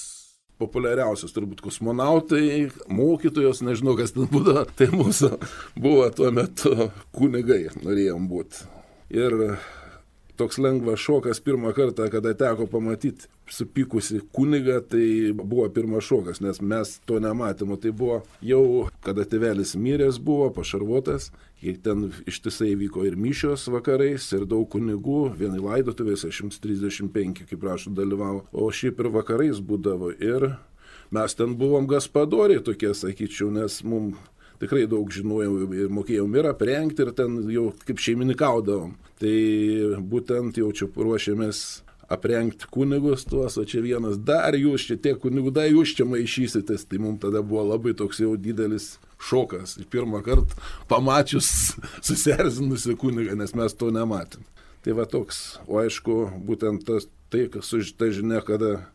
populiariausios, 0.57 1.33
turbūt 1.35 1.61
kosmonautai, 1.61 2.69
mokytojos, 2.89 3.61
nežinau, 3.65 3.93
kas 3.99 4.15
ten 4.15 4.25
būdavo, 4.31 4.65
tai 4.77 4.89
mūsų 4.93 5.35
buvo 5.77 6.07
tuo 6.17 6.31
metu 6.33 6.89
kunigai, 7.13 7.67
norėjom 7.83 8.25
būti. 8.31 8.65
Ir 9.13 9.37
toks 10.37 10.59
lengvas 10.61 11.01
šokas 11.01 11.41
pirmą 11.43 11.73
kartą, 11.75 12.07
kada 12.13 12.33
teko 12.37 12.67
pamatyti 12.69 13.27
supykusi 13.51 14.21
kunigą, 14.35 14.79
tai 14.91 15.33
buvo 15.33 15.67
pirmas 15.73 16.05
šokas, 16.07 16.41
nes 16.43 16.61
mes 16.61 16.97
to 17.07 17.19
nematėme. 17.23 17.77
Tai 17.81 17.91
buvo 17.95 18.19
jau, 18.45 18.61
kada 19.05 19.25
tėvelis 19.27 19.75
miręs 19.79 20.19
buvo, 20.23 20.49
pašarvotas, 20.55 21.31
kiek 21.61 21.81
ten 21.83 22.09
ištisai 22.29 22.75
vyko 22.77 23.05
ir 23.07 23.17
mišios 23.19 23.67
vakarais, 23.73 24.29
ir 24.37 24.45
daug 24.49 24.67
kunigų, 24.73 25.21
vienai 25.39 25.61
laidotuvėse 25.63 26.31
135, 26.31 27.45
kaip 27.49 27.61
prašau, 27.63 27.95
dalyvavo, 27.97 28.45
o 28.51 28.69
šiaip 28.69 29.01
ir 29.03 29.11
vakarais 29.15 29.61
būdavo. 29.63 30.13
Ir 30.21 30.51
mes 31.13 31.37
ten 31.39 31.55
buvom 31.57 31.87
gaspadoriai 31.89 32.63
tokie, 32.63 32.93
sakyčiau, 32.93 33.49
nes 33.53 33.81
mums 33.87 34.17
tikrai 34.61 34.85
daug 34.89 35.11
žinojau 35.13 35.67
ir 35.75 35.91
mokėjom 35.93 36.37
ir 36.37 36.49
aprengti, 36.51 37.03
ir 37.05 37.13
ten 37.17 37.41
jau 37.53 37.71
kaip 37.87 38.01
šeiminykaudavom. 38.03 38.95
Tai 39.21 39.35
būtent 40.13 40.59
jau 40.61 40.71
čia 40.75 40.89
ruošiamės 40.93 41.65
aprengti 42.07 42.67
kunigus 42.71 43.25
tuos, 43.27 43.57
o 43.57 43.65
čia 43.67 43.81
vienas, 43.83 44.17
dar 44.17 44.55
jūs 44.55 44.85
čia 44.87 44.95
tiek 45.01 45.19
kunigų, 45.19 45.51
dar 45.55 45.67
jūs 45.67 45.91
čia 45.97 46.07
maišysitės, 46.07 46.85
tai 46.87 47.01
mums 47.03 47.19
tada 47.23 47.41
buvo 47.43 47.65
labai 47.67 47.93
toks 47.97 48.21
jau 48.23 48.35
didelis 48.39 48.95
šokas. 49.19 49.75
Pirmą 49.91 50.21
kartą 50.25 50.55
pamačius 50.87 51.49
susierzinusi 52.07 52.95
kunigą, 52.99 53.35
nes 53.35 53.55
mes 53.57 53.75
to 53.75 53.91
nematėm. 53.91 54.45
Tai 54.85 54.95
va 54.95 55.07
toks, 55.09 55.59
o 55.67 55.81
aišku, 55.81 56.19
būtent 56.47 56.85
tas, 56.87 57.09
tai, 57.33 57.47
kas 57.51 57.73
žinia, 57.73 58.39
kada, 58.45 58.87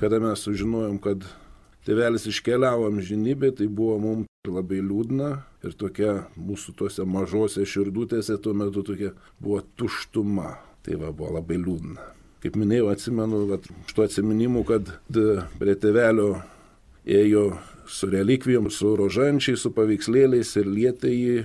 kada 0.00 0.22
mes 0.22 0.40
sužinojom, 0.40 0.96
kad 1.04 1.26
tėvelis 1.86 2.26
iškeliavo 2.30 2.88
amžinybė, 2.90 3.52
tai 3.58 3.68
buvo 3.68 3.98
mums 4.02 4.30
labai 4.48 4.80
liūdna 4.84 5.30
ir 5.64 5.76
tokia 5.80 6.14
mūsų 6.36 6.74
tuose 6.78 7.06
mažose 7.08 7.64
širdutėse 7.68 8.36
tuo 8.42 8.52
metu 8.56 8.84
tokia 8.84 9.14
buvo 9.40 9.62
tuštuma. 9.78 10.56
Tai 10.84 10.98
va 11.00 11.14
buvo 11.16 11.38
labai 11.38 11.56
liūdna. 11.56 12.10
Kaip 12.44 12.58
minėjau, 12.60 12.90
atsimenu, 12.92 13.38
kad 13.48 13.68
iš 13.72 13.94
tų 13.96 14.02
atsiminimų, 14.04 14.64
kad 14.68 14.90
prie 15.56 15.74
tėvelio 15.80 16.42
ėjo 17.08 17.44
su 17.88 18.08
relikvijom, 18.12 18.68
su 18.68 18.92
rožančiais, 19.00 19.62
su 19.64 19.72
paveikslėliais 19.72 20.50
ir 20.60 20.68
lietė 20.68 21.12
jį. 21.12 21.38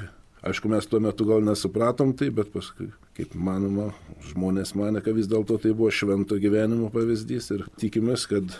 Aišku, 0.43 0.71
mes 0.71 0.87
tuo 0.87 0.99
metu 1.03 1.23
gal 1.27 1.43
nesupratom 1.43 2.11
tai, 2.19 2.29
bet 2.35 2.51
paskui, 2.51 2.89
kaip 3.15 3.31
manoma, 3.35 3.89
žmonės 4.29 4.71
mane, 4.79 4.99
kad 5.03 5.15
vis 5.15 5.27
dėlto 5.31 5.57
tai 5.59 5.71
buvo 5.71 5.91
švento 5.91 6.35
gyvenimo 6.39 6.87
pavyzdys 6.91 7.49
ir 7.55 7.65
tikimės, 7.79 8.27
kad 8.31 8.55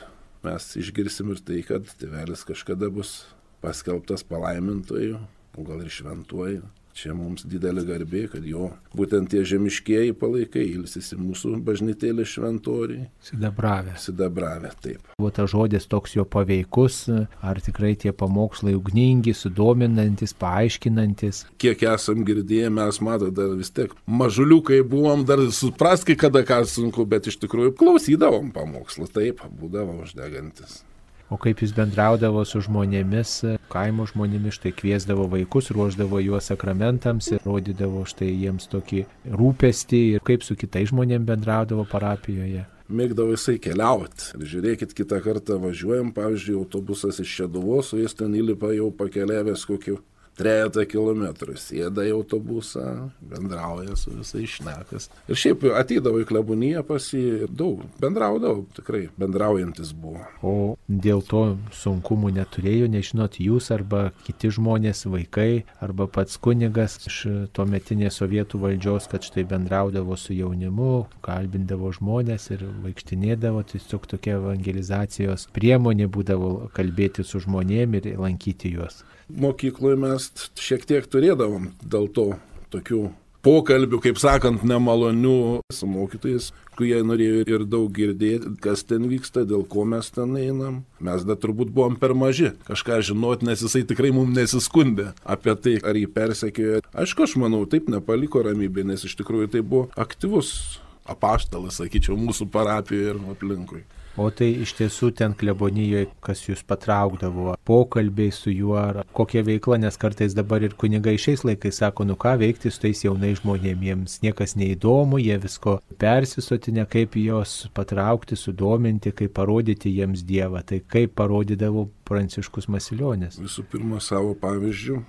mes 0.45 0.69
išgirsim 0.80 1.34
ir 1.34 1.43
tai, 1.43 1.60
kad 1.67 1.88
tėvelis 1.99 2.45
kažkada 2.47 2.89
bus 2.93 3.23
paskelbtas 3.63 4.23
palaimintoju, 4.28 5.19
o 5.58 5.65
gal 5.67 5.84
ir 5.84 5.91
šventuoju. 5.91 6.63
Čia 6.99 7.13
mums 7.15 7.45
didelė 7.47 7.85
garbė, 7.88 8.25
kad 8.27 8.43
jo 8.43 8.73
būtent 8.91 9.29
tie 9.31 9.45
žemiškieji 9.47 10.12
palaikai 10.19 10.65
ilsisi 10.73 11.15
mūsų 11.15 11.53
bažnytėlė 11.63 12.25
šventoriai. 12.27 13.05
Sidabravę. 13.23 13.93
Sidabravę, 14.03 14.73
taip. 14.83 15.13
Buvo 15.15 15.31
tas 15.38 15.47
žodis 15.53 15.88
toks 15.88 16.17
jo 16.17 16.25
paveikus, 16.27 17.05
ar 17.39 17.62
tikrai 17.63 17.93
tie 18.01 18.12
pamokslai 18.12 18.75
ugningi, 18.75 19.31
sudominantis, 19.31 20.35
paaiškinantis. 20.43 21.45
Kiek 21.63 21.88
esam 21.88 22.25
girdėję, 22.27 22.73
mes 22.81 22.99
matome 23.05 23.31
dar 23.38 23.55
vis 23.55 23.71
tiek 23.71 23.95
mažuliukai 24.03 24.81
buvom, 24.83 25.23
dar 25.29 25.45
supras, 25.55 26.03
kai 26.03 26.19
kada 26.19 26.43
ką 26.43 26.65
sunku, 26.67 27.07
bet 27.07 27.31
iš 27.31 27.39
tikrųjų 27.45 27.77
klausydavom 27.79 28.51
pamokslą, 28.55 29.07
taip, 29.15 29.47
būdavo 29.62 30.01
uždegantis. 30.03 30.81
O 31.29 31.37
kaip 31.37 31.61
jis 31.61 31.75
bendraudavo 31.77 32.41
su 32.49 32.57
žmonėmis, 32.65 33.35
kaimo 33.69 34.07
žmonėmis, 34.09 34.55
štai 34.57 34.71
kviesdavo 34.73 35.27
vaikus, 35.29 35.69
ruoždavo 35.75 36.17
juos 36.25 36.49
sakramentams 36.49 37.29
ir 37.35 37.45
rodydavo 37.45 38.01
štai 38.09 38.31
jiems 38.31 38.65
tokį 38.71 39.03
rūpestį 39.37 40.01
ir 40.15 40.25
kaip 40.25 40.45
su 40.47 40.57
kitais 40.57 40.89
žmonėmis 40.89 41.29
bendraudavo 41.29 41.85
parapijoje. 41.91 42.65
Mėgdavo 42.89 43.35
jisai 43.35 43.59
keliauti. 43.61 44.31
Ir 44.39 44.47
žiūrėkit, 44.55 44.95
kitą 44.97 45.19
kartą 45.21 45.59
važiuojam, 45.61 46.09
pavyzdžiui, 46.15 46.57
autobusas 46.57 47.21
iš 47.21 47.35
Šeduvos, 47.43 47.93
o 47.93 48.01
jis 48.01 48.17
ten 48.17 48.33
įlipa 48.33 48.73
jau 48.73 48.89
pakeliavęs 48.89 49.67
kokiu 49.69 49.99
trejata 50.39 50.86
kilometrų, 50.89 51.56
sėda 51.60 52.06
į 52.08 52.13
autobusą, 52.15 52.86
bendrauja 53.32 53.97
su 53.99 54.13
visais 54.15 54.56
šnekas. 54.58 55.10
Ir 55.30 55.39
šiaip 55.39 55.65
ateidavo 55.78 56.21
į 56.23 56.28
kleboniją 56.30 56.84
pas 56.88 57.10
jį 57.13 57.25
ir 57.45 57.52
daug 57.52 57.84
bendraudavo, 58.02 58.65
tikrai 58.78 59.08
bendraujantis 59.19 59.91
buvo. 59.97 60.23
O 60.41 60.54
dėl 60.88 61.23
to 61.28 61.43
sunkumų 61.75 62.32
neturėjo, 62.39 62.89
nežinot, 62.91 63.39
jūs 63.43 63.69
arba 63.75 64.10
kiti 64.28 64.52
žmonės, 64.56 65.06
vaikai, 65.10 65.65
arba 65.84 66.08
pats 66.12 66.39
kunigas 66.41 66.99
iš 67.10 67.19
tuo 67.56 67.67
metinės 67.69 68.21
sovietų 68.21 68.63
valdžios, 68.63 69.10
kad 69.12 69.25
štai 69.25 69.45
bendraudavo 69.49 70.17
su 70.19 70.36
jaunimu, 70.38 71.06
kalbindavo 71.25 71.91
žmonės 71.95 72.49
ir 72.56 72.65
vaikštinėdavo, 72.86 73.65
tiesiog 73.73 74.08
tokia 74.15 74.38
evangelizacijos 74.39 75.49
priemonė 75.56 76.10
būdavo 76.12 76.69
kalbėti 76.75 77.25
su 77.28 77.43
žmonėmis 77.43 78.10
ir 78.10 78.19
lankyti 78.21 78.73
juos. 78.75 79.04
Mokykloje 79.29 79.97
mes 80.01 80.29
šiek 80.57 80.85
tiek 80.89 81.05
turėdavom 81.05 81.69
dėl 81.85 82.07
to 82.13 82.31
tokių 82.73 83.09
pokalbių, 83.45 83.99
kaip 84.03 84.17
sakant, 84.19 84.63
nemalonių 84.67 85.61
su 85.73 85.87
mokytojais, 85.87 86.49
kurie 86.79 86.99
norėjo 87.05 87.43
ir 87.47 87.63
daug 87.67 87.91
girdėti, 87.95 88.51
kas 88.63 88.83
ten 88.87 89.07
vyksta, 89.11 89.45
dėl 89.47 89.65
ko 89.69 89.85
mes 89.87 90.09
ten 90.15 90.35
einam. 90.39 90.81
Mes 91.03 91.23
dar 91.27 91.39
turbūt 91.39 91.71
buvom 91.75 91.95
per 91.99 92.15
maži 92.17 92.53
kažką 92.67 92.99
žinoti, 93.11 93.47
nes 93.47 93.63
jisai 93.63 93.85
tikrai 93.87 94.11
mums 94.15 94.35
nesiskundė 94.35 95.11
apie 95.23 95.55
tai, 95.55 95.77
ar 95.83 95.99
jį 95.99 96.09
persekiojo. 96.15 96.83
Aišku, 96.91 97.27
aš 97.27 97.37
manau, 97.39 97.63
taip 97.69 97.89
nepaliko 97.91 98.43
ramybė, 98.47 98.87
nes 98.91 99.07
iš 99.07 99.15
tikrųjų 99.21 99.53
tai 99.55 99.63
buvo 99.63 99.87
aktyvus 99.99 100.79
apaštalas, 101.09 101.79
sakyčiau, 101.79 102.19
mūsų 102.19 102.49
parapijoje 102.53 103.15
ir 103.15 103.23
aplinkui. 103.33 103.85
O 104.17 104.29
tai 104.33 104.49
iš 104.63 104.73
tiesų 104.79 105.11
ten 105.15 105.35
klebonijoje, 105.37 106.09
kas 106.25 106.41
jūs 106.47 106.63
patraukdavo, 106.67 107.53
pokalbiai 107.67 108.33
su 108.35 108.51
juo 108.51 108.75
ar 108.79 109.03
kokia 109.15 109.43
veikla, 109.45 109.77
nes 109.83 109.99
kartais 110.01 110.35
dabar 110.37 110.65
ir 110.65 110.73
kunigai 110.79 111.15
šiais 111.21 111.45
laikais 111.47 111.79
sako, 111.83 112.07
nu 112.09 112.17
ką 112.19 112.33
veikti 112.41 112.71
su 112.73 112.81
tais 112.83 113.03
jaunais 113.05 113.39
žmonėmis, 113.39 113.85
jiems 113.89 114.17
niekas 114.25 114.55
neįdomu, 114.59 115.21
jie 115.21 115.37
visko 115.41 115.77
persisotinę, 116.01 116.87
kaip 116.89 117.15
juos 117.19 117.69
patraukti, 117.77 118.37
sudominti, 118.39 119.13
kaip 119.15 119.35
parodyti 119.37 119.93
jiems 119.93 120.25
Dievą. 120.27 120.63
Tai 120.67 120.81
kaip 120.89 121.15
parodydavo 121.17 121.87
Pranciškus 122.09 122.67
Masiljonis. 122.67 123.39
Visų 123.39 123.65
pirma, 123.71 124.01
savo 124.03 124.35
pavyzdžių, 124.41 124.99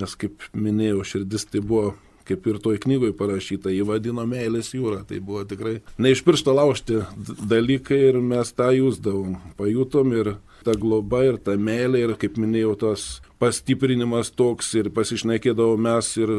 nes 0.00 0.16
kaip 0.18 0.48
minėjau, 0.56 1.04
širdis 1.12 1.48
tai 1.50 1.62
buvo 1.64 1.94
kaip 2.28 2.46
ir 2.50 2.60
toj 2.62 2.80
knygoj 2.84 3.14
parašyta, 3.18 3.72
jį 3.72 3.84
vadino 3.88 4.24
meilės 4.28 4.72
jūra. 4.74 5.02
Tai 5.08 5.20
buvo 5.24 5.44
tikrai 5.48 5.78
ne 5.98 6.14
iš 6.14 6.24
piršto 6.26 6.54
laužti 6.56 7.02
dalykai 7.44 8.00
ir 8.10 8.20
mes 8.24 8.52
tą 8.56 8.70
jūsdavom. 8.74 9.36
Pajutom 9.58 10.14
ir 10.16 10.34
ta 10.64 10.76
globa, 10.80 11.24
ir 11.28 11.36
ta 11.36 11.58
meilė, 11.60 12.06
ir 12.06 12.14
kaip 12.20 12.38
minėjau, 12.40 12.72
tas 12.80 13.04
pastiprinimas 13.42 14.32
toks 14.32 14.72
ir 14.78 14.88
pasišnekėdavom 14.94 15.84
mes 15.84 16.08
ir 16.20 16.32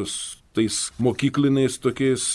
tais 0.56 0.80
mokykliniais 1.04 1.78
tokiais, 1.84 2.26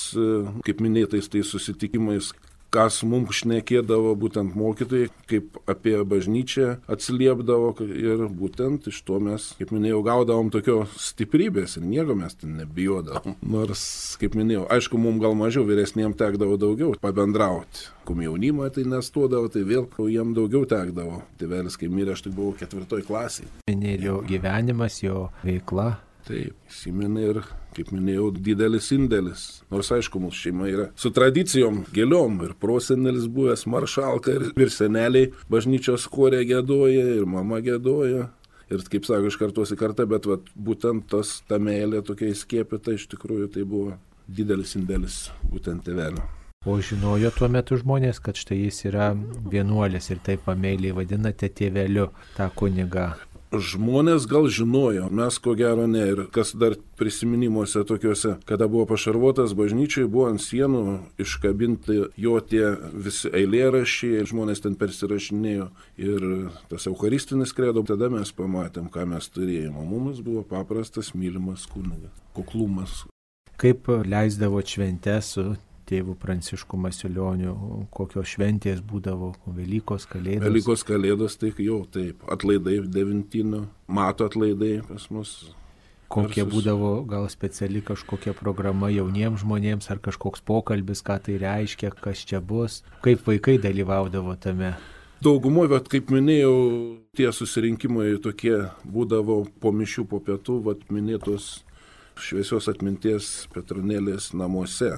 kaip 0.66 0.82
minėtais, 0.84 1.30
tais 1.32 1.48
susitikimais, 1.48 2.34
kas 2.74 3.00
mums 3.06 3.40
šnekėdavo 3.40 4.14
būtent 4.20 4.54
mokytojai, 4.58 5.10
kaip 5.30 5.58
apie 5.70 5.96
bažnyčią 6.06 6.76
atsiliepdavo 6.90 7.72
ir 7.86 8.24
būtent 8.30 8.88
iš 8.90 9.02
to 9.06 9.18
mes, 9.22 9.50
kaip 9.58 9.72
minėjau, 9.74 10.02
gaudavom 10.06 10.50
tokio 10.54 10.84
stiprybės 10.94 11.78
ir 11.78 11.86
nieko 11.86 12.16
mes 12.18 12.36
ten 12.38 12.56
nebijodavom. 12.60 13.36
Nors, 13.42 13.84
kaip 14.20 14.36
minėjau, 14.38 14.66
aišku, 14.76 15.00
mums 15.02 15.22
gal 15.22 15.36
mažiau, 15.38 15.66
vyresniem 15.68 16.14
tekdavo 16.18 16.58
daugiau 16.60 16.94
pabendrauti. 17.02 17.88
Kum 18.08 18.22
jaunimą 18.24 18.70
tai 18.74 18.86
nestuodavo, 18.88 19.50
tai 19.52 19.62
vėl 19.66 19.86
jiem 20.10 20.34
daugiau 20.34 20.66
tekdavo. 20.68 21.20
Tėvelis, 21.38 21.76
kai 21.78 21.90
mirė, 21.92 22.16
aš 22.16 22.24
tik 22.26 22.36
buvau 22.38 22.54
ketvirtoj 22.58 23.04
klasiai. 23.06 23.50
Minėjo 23.70 24.20
gyvenimas, 24.26 25.02
jo 25.04 25.28
veikla. 25.46 25.92
Taip, 26.26 26.56
įsiminė 26.68 27.22
ir, 27.30 27.38
kaip 27.76 27.92
minėjau, 27.94 28.30
didelis 28.34 28.90
indėlis. 28.96 29.44
Nors 29.72 29.92
aišku, 29.94 30.22
mūsų 30.22 30.44
šeima 30.46 30.68
yra 30.70 30.88
su 30.98 31.12
tradicijom, 31.14 31.84
gėliom. 31.94 32.40
Ir 32.48 32.56
prosenelis 32.60 33.28
buvęs 33.30 33.66
maršalka, 33.70 34.36
ir, 34.36 34.50
ir 34.58 34.74
seneliai 34.74 35.30
bažnyčios 35.52 36.08
korė 36.10 36.42
gėdoja, 36.48 37.06
ir 37.20 37.26
mama 37.30 37.62
gėdoja. 37.64 38.28
Ir 38.70 38.84
kaip 38.86 39.06
sako, 39.08 39.30
iš 39.30 39.38
kartos 39.40 39.72
į 39.74 39.80
kartą, 39.80 40.06
bet 40.06 40.28
vat, 40.30 40.46
būtent 40.54 41.08
tas, 41.10 41.40
ta 41.50 41.58
meilė 41.58 42.04
tokia 42.06 42.30
įskiepita, 42.30 42.94
iš 42.94 43.08
tikrųjų 43.10 43.50
tai 43.56 43.66
buvo 43.66 43.96
didelis 44.30 44.76
indėlis 44.78 45.24
būtent 45.50 45.82
tėvelio. 45.88 46.22
O 46.68 46.74
žinojo 46.84 47.30
tuo 47.32 47.48
metu 47.48 47.78
žmonės, 47.80 48.18
kad 48.20 48.36
štai 48.36 48.58
jis 48.58 48.82
yra 48.90 49.14
vienuolis 49.48 50.10
ir 50.12 50.18
taip 50.20 50.42
pameiliai 50.44 50.92
vadinate 50.92 51.48
tėveliu 51.48 52.10
tą 52.36 52.50
kunigą. 52.52 53.06
Žmonės 53.50 54.28
gal 54.30 54.46
žinojo, 54.46 55.08
mes 55.10 55.36
ko 55.42 55.56
gero 55.58 55.88
ne. 55.90 56.04
Ir 56.12 56.20
kas 56.30 56.52
dar 56.54 56.76
prisiminimuose 57.00 57.82
tokiuose, 57.82 58.36
kada 58.46 58.68
buvo 58.70 58.84
pašarvotas 58.92 59.56
bažnyčiai, 59.58 60.06
buvo 60.06 60.28
ant 60.30 60.42
sienų 60.42 60.82
iškabinti 61.18 61.96
jo 62.14 62.36
tie 62.46 62.76
visi 62.94 63.26
eilėrašiai, 63.26 64.22
žmonės 64.30 64.62
ten 64.62 64.76
persirašinėjo 64.78 65.66
ir 65.98 66.26
tas 66.70 66.86
eucharistinis 66.86 67.50
kredo, 67.56 67.82
tada 67.82 68.06
mes 68.12 68.30
pamatėm, 68.30 68.86
ką 68.86 69.08
mes 69.16 69.26
turėjome. 69.34 69.82
Mums 69.82 70.22
buvo 70.22 70.44
paprastas, 70.46 71.10
mylimas 71.18 71.66
kunigas, 71.72 72.14
kuklumas. 72.38 73.02
Kaip 73.58 73.90
leisdavo 74.06 74.62
šventę 74.62 75.18
su 75.26 75.48
tėvu 75.90 76.14
Prancišku 76.20 76.78
Masiulioniu, 76.80 77.54
kokios 77.94 78.30
šventės 78.34 78.82
būdavo, 78.86 79.32
Velykos 79.56 80.06
kalėdos. 80.10 80.46
Velykos 80.46 80.84
kalėdos, 80.86 81.38
tai 81.40 81.52
jau 81.58 81.82
taip, 81.90 82.22
atlaidai 82.30 82.80
devintino, 82.86 83.66
mato 83.90 84.28
atlaidai 84.30 84.78
pas 84.86 85.08
mus. 85.14 85.34
Kokie 86.10 86.42
būdavo 86.42 87.04
gal 87.06 87.28
speciali 87.30 87.84
kažkokia 87.86 88.32
programa 88.34 88.88
jauniems 88.90 89.44
žmonėms 89.44 89.92
ar 89.94 90.00
kažkoks 90.02 90.42
pokalbis, 90.42 91.04
ką 91.06 91.20
tai 91.26 91.36
reiškia, 91.38 91.92
kas 91.94 92.24
čia 92.26 92.40
bus, 92.42 92.80
kaip 93.04 93.22
vaikai 93.28 93.60
dalyvaudavo 93.62 94.34
tame. 94.42 94.72
Daugumoje, 95.22 95.78
kaip 95.92 96.10
minėjau, 96.10 96.54
tie 97.14 97.28
susirinkimai 97.36 98.16
tokie 98.24 98.56
būdavo 98.82 99.44
po 99.62 99.70
mišių, 99.76 100.06
po 100.10 100.18
pietų, 100.24 100.58
vat 100.66 100.82
minėtos 100.90 101.60
šviesios 102.20 102.66
atminties 102.72 103.30
Petronėlės 103.54 104.32
namuose 104.34 104.96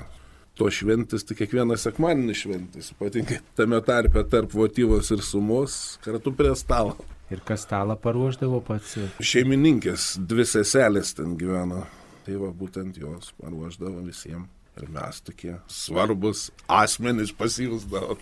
to 0.58 0.68
šventis, 0.72 1.24
tai 1.26 1.36
kiekvieną 1.38 1.78
sekmanį 1.80 2.36
šventis, 2.36 2.92
ypatingai 2.94 3.40
tame 3.58 3.80
tarpe 3.86 4.24
tarp 4.28 4.54
votyvos 4.56 5.10
ir 5.14 5.24
sumos, 5.24 5.98
kartu 6.04 6.34
prie 6.36 6.54
stalo. 6.58 6.96
Ir 7.32 7.40
kas 7.48 7.64
stalą 7.64 7.96
paruoždavo 7.96 8.60
pats? 8.66 8.98
Šeimininkės, 9.24 10.16
dvi 10.28 10.44
seselės 10.48 11.14
ten 11.16 11.38
gyveno, 11.40 11.86
tai 12.26 12.36
va 12.40 12.52
būtent 12.52 12.98
jos 13.00 13.32
paruoždavo 13.40 14.04
visiems. 14.04 14.50
Ir 14.80 14.88
mes 14.88 15.18
tokie 15.20 15.58
svarbus 15.68 16.46
asmenys 16.64 17.28
pasijūsdavo. 17.36 18.14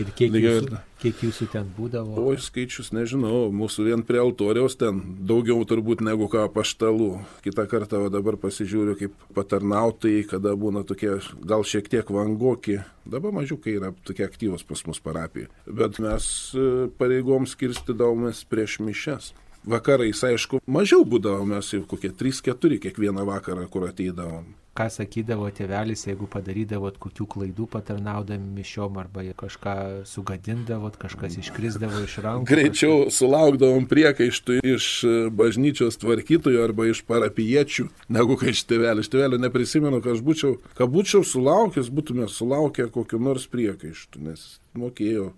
Ir 0.00 0.12
kiek 0.16 0.32
jūsų, 0.32 0.78
kiek 1.02 1.18
jūsų 1.26 1.48
ten 1.52 1.66
būdavo? 1.76 2.14
O 2.24 2.32
skaičius 2.40 2.88
nežinau, 2.96 3.50
mūsų 3.52 3.84
vien 3.90 4.04
prie 4.08 4.22
altoriaus 4.22 4.78
ten 4.80 5.02
daugiau 5.28 5.60
turbūt 5.68 6.00
negu 6.06 6.30
ką 6.32 6.46
paštalų. 6.54 7.10
Kita 7.44 7.66
kartą 7.68 8.06
dabar 8.12 8.38
pasižiūriu 8.40 8.96
kaip 8.96 9.26
patarnautojai, 9.36 10.24
kada 10.30 10.54
būna 10.56 10.86
tokie 10.88 11.18
gal 11.44 11.66
šiek 11.68 11.92
tiek 11.92 12.08
vangoki. 12.08 12.78
Dabar 13.04 13.36
mažiukai 13.36 13.76
yra 13.76 13.92
tokie 14.08 14.24
aktyvus 14.24 14.64
pas 14.64 14.80
mus 14.88 15.02
parapijai. 15.04 15.50
Bet 15.68 16.00
mes 16.00 16.24
e, 16.56 16.88
pareigom 16.96 17.44
skirstydavomės 17.48 18.46
prieš 18.48 18.78
mišes. 18.80 19.34
Vakarais, 19.68 20.24
aišku, 20.24 20.62
mažiau 20.64 21.04
būdavome, 21.04 21.60
jau 21.60 21.84
kokie 21.84 22.08
3-4 22.16 22.80
kiekvieną 22.86 23.28
vakarą, 23.28 23.68
kur 23.68 23.84
ateidavom 23.90 24.48
ką 24.80 24.88
sakydavo 24.92 25.48
tėvelis, 25.52 26.06
jeigu 26.08 26.28
padarydavot 26.30 26.96
kokių 27.00 27.26
klaidų 27.34 27.66
patarnaudami 27.74 28.60
mišiom 28.60 28.96
arba 29.02 29.24
kažką 29.36 29.74
sugadindavot, 30.08 30.96
kažkas 31.00 31.36
iškrisdavo 31.42 32.00
iš 32.06 32.16
rankų. 32.24 32.48
Greičiau 32.48 32.94
kažkas... 33.02 33.18
sulaukdavom 33.20 33.88
priekaištų 33.90 34.60
iš 34.72 34.88
bažnyčios 35.36 36.00
tvarkytojų 36.00 36.64
arba 36.64 36.88
iš 36.90 37.04
parapiečių, 37.08 37.90
negu 38.16 38.38
kai 38.40 38.54
iš 38.54 38.64
tėvelio. 38.70 39.04
Iš 39.04 39.12
tėvelio 39.12 39.40
neprisimenu, 39.42 40.00
kad 40.00 40.16
aš 40.16 40.24
būčiau, 40.24 40.56
kad 40.78 40.92
būčiau 40.92 41.26
sulaukęs, 41.26 41.92
būtume 41.92 42.28
sulaukę 42.32 42.88
kokiu 42.94 43.20
nors 43.22 43.46
priekaištų, 43.52 44.24
nes 44.30 44.46
mokėjau 44.78 45.30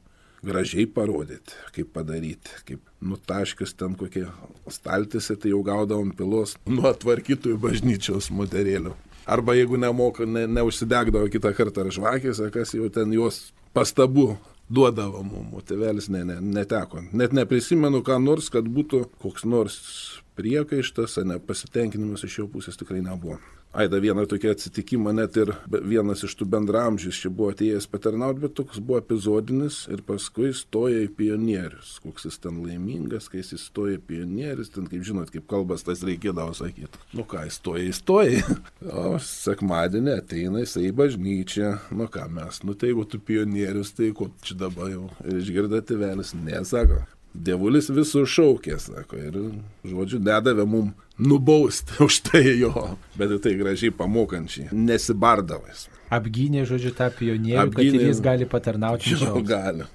gražiai 0.42 0.88
parodyti, 0.90 1.54
kaip 1.74 1.92
padaryti, 1.94 2.56
kaip 2.66 2.82
nutaškius 3.02 3.76
ten 3.78 3.94
kokie 3.98 4.26
staltėse, 4.70 5.36
tai 5.38 5.52
jau 5.54 5.62
gaudavom 5.66 6.10
pilos 6.18 6.56
nuo 6.66 6.90
tvarkytojų 6.94 7.60
bažnyčios 7.62 8.30
moterėlių. 8.34 8.94
Arba 9.26 9.54
jeigu 9.54 9.78
nemoka, 9.78 10.26
ne, 10.26 10.46
neužsidegdavo 10.50 11.28
kitą 11.30 11.52
kartą 11.54 11.84
ar 11.84 11.92
žvakėse, 11.94 12.48
kas 12.54 12.74
jau 12.74 12.88
ten 12.92 13.12
juos 13.14 13.52
pastabų 13.76 14.32
duodavo 14.72 15.22
mums, 15.26 15.66
tėvelis 15.68 16.08
ne, 16.12 16.24
ne, 16.26 16.40
neteko. 16.40 17.04
Net 17.12 17.34
neprisimenu, 17.36 18.02
ką 18.06 18.18
nors, 18.22 18.50
kad 18.52 18.66
būtų 18.66 19.04
koks 19.22 19.46
nors 19.48 19.78
priekaištas, 20.38 21.18
nepasitenkinimas 21.28 22.24
iš 22.26 22.38
jo 22.42 22.48
pusės 22.52 22.78
tikrai 22.80 23.02
nebuvo. 23.04 23.40
Aida 23.72 23.96
vieną 23.96 24.26
tokį 24.28 24.50
atsitikimą, 24.52 25.14
net 25.16 25.36
ir 25.40 25.54
vienas 25.88 26.20
iš 26.26 26.34
tų 26.36 26.44
bendramžius 26.52 27.16
čia 27.22 27.30
buvo 27.32 27.54
atėjęs 27.54 27.86
patarnauti, 27.88 28.42
bet 28.42 28.52
toks 28.58 28.82
buvo 28.84 28.98
epizodinis 29.00 29.86
ir 29.88 30.02
paskui 30.04 30.50
stoja 30.52 30.98
į 31.06 31.08
pionierius. 31.16 31.94
Koks 32.04 32.28
jis 32.28 32.36
ten 32.44 32.58
laimingas, 32.60 33.30
kai 33.32 33.40
jis 33.40 33.54
įstoja 33.56 33.96
į 33.96 34.02
pionierius, 34.10 34.68
ten 34.74 34.90
kaip 34.92 35.06
žinot, 35.08 35.32
kaip 35.32 35.46
kalbas 35.48 35.86
tas 35.88 36.04
reikėdavo 36.04 36.52
sakyti. 36.58 37.00
Nu 37.16 37.24
ką, 37.24 37.46
įstoja, 37.48 37.88
įstoja. 37.88 38.44
O 38.92 39.16
sekmadienį 39.24 40.18
ateina 40.18 40.60
jisai 40.60 40.90
į 40.90 40.92
bažnyčią. 40.98 41.72
Nu 41.96 42.10
ką 42.12 42.26
mes, 42.34 42.60
nu 42.66 42.76
tai 42.76 42.90
jeigu 42.90 43.06
tu 43.08 43.22
pionierius, 43.24 43.94
tai 43.96 44.12
ko 44.16 44.28
čia 44.44 44.58
dabar 44.66 44.92
jau. 44.92 45.08
Ir 45.24 45.40
išgirda 45.40 45.80
tėvelis, 45.88 46.36
nesako. 46.36 47.00
Dievulis 47.32 47.88
visų 47.88 48.26
šaukė, 48.28 48.76
sako, 48.82 49.16
ir, 49.16 49.36
žodžiu, 49.88 50.18
nedavė 50.20 50.66
mum 50.68 50.90
nubausti 51.16 51.96
už 52.04 52.18
tai 52.28 52.42
jo, 52.60 52.72
bet 53.16 53.32
tai 53.44 53.54
gražiai 53.56 53.94
pamokančiai, 53.96 54.68
nesibardavais. 54.76 55.86
Apgynė, 56.12 56.66
žodžiu, 56.68 56.92
tą 56.98 57.08
pionierių, 57.16 57.62
Apgynė, 57.64 57.96
kad 57.96 58.06
jis 58.10 58.20
gali 58.24 58.48
patarnauti. 58.48 59.16
Jo, 59.16 59.40
gali. 59.48 59.88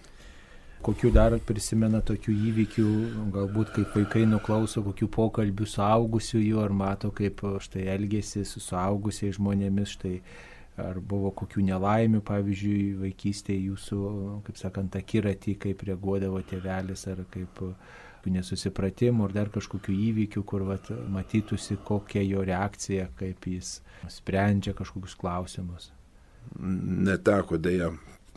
Kokių 0.88 1.12
dar 1.14 1.36
prisimena 1.46 2.00
tokių 2.06 2.34
įvykių, 2.50 2.90
galbūt 3.34 3.74
kaip 3.76 3.96
vaikai 3.98 4.26
nuklauso 4.30 4.82
kokių 4.86 5.10
pokalbių 5.14 5.66
su 5.70 5.82
augusiu 5.84 6.42
jų, 6.42 6.62
ar 6.64 6.74
mato, 6.74 7.12
kaip 7.14 7.42
štai 7.62 7.86
elgėsi 7.98 8.46
su 8.48 8.62
suaugusiais 8.64 9.38
žmonėmis, 9.38 9.94
štai 9.98 10.16
ar 10.82 11.00
buvo 11.02 11.32
kokių 11.36 11.64
nelaimių, 11.72 12.22
pavyzdžiui, 12.26 12.82
vaikystėje 13.02 13.70
jūsų, 13.72 14.02
kaip 14.48 14.60
sakant, 14.60 14.98
akiratį, 15.00 15.56
kaip 15.64 15.82
reaguodavo 15.88 16.42
tėvelis, 16.46 17.08
ar 17.12 17.24
kaip 17.34 17.64
nesusipratimų, 18.28 19.24
ar 19.24 19.34
dar 19.36 19.50
kažkokių 19.54 19.94
įvykių, 20.10 20.42
kur 20.44 20.66
vat, 20.68 20.90
matytųsi, 21.14 21.78
kokia 21.88 22.26
jo 22.28 22.44
reakcija, 22.44 23.08
kaip 23.20 23.48
jis 23.48 23.78
sprendžia 24.12 24.74
kažkokius 24.76 25.16
klausimus. 25.20 25.92
Neteko 26.60 27.60
dėja 27.60 27.94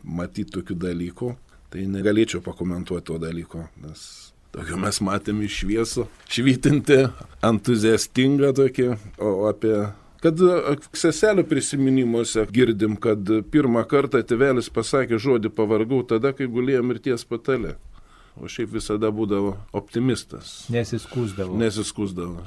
matyti 0.07 0.55
tokių 0.55 0.77
dalykų, 0.87 1.33
tai 1.75 1.89
negalėčiau 1.91 2.43
pakomentuoti 2.45 3.11
to 3.11 3.19
dalyko, 3.23 3.67
nes 3.83 4.05
Tokio 4.51 4.81
mes 4.83 4.97
matėme 5.07 5.45
iš 5.47 5.61
šviesų, 5.61 6.05
švytinti, 6.27 6.97
entuziastingą 7.47 8.51
tokį, 8.59 8.87
o 9.23 9.47
apie 9.47 9.75
Kad 10.21 10.41
e, 10.41 10.77
seselio 10.93 11.45
prisiminimuose 11.49 12.47
girdim, 12.53 12.97
kad 13.01 13.31
pirmą 13.53 13.87
kartą 13.89 14.21
tėvelis 14.21 14.69
pasakė 14.73 15.17
žodį 15.17 15.53
pavargau 15.57 16.03
tada, 16.05 16.35
kai 16.37 16.49
gulėjo 16.51 16.83
mirties 16.85 17.25
patale. 17.25 17.79
O 18.37 18.49
šiaip 18.49 18.75
visada 18.77 19.11
būdavo 19.13 19.55
optimistas. 19.77 20.67
Nesiskūsdavo. 20.73 21.57
Nesiskūsdavo. 21.61 22.45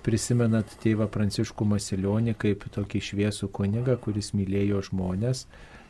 Prisimenat 0.00 0.78
tėvą 0.80 1.10
Pranciškų 1.12 1.66
Masilionį 1.74 2.32
kaip 2.40 2.64
tokį 2.72 3.02
šviesų 3.10 3.50
kunigą, 3.52 3.98
kuris 4.00 4.30
mylėjo 4.32 4.80
žmonės 4.88 5.44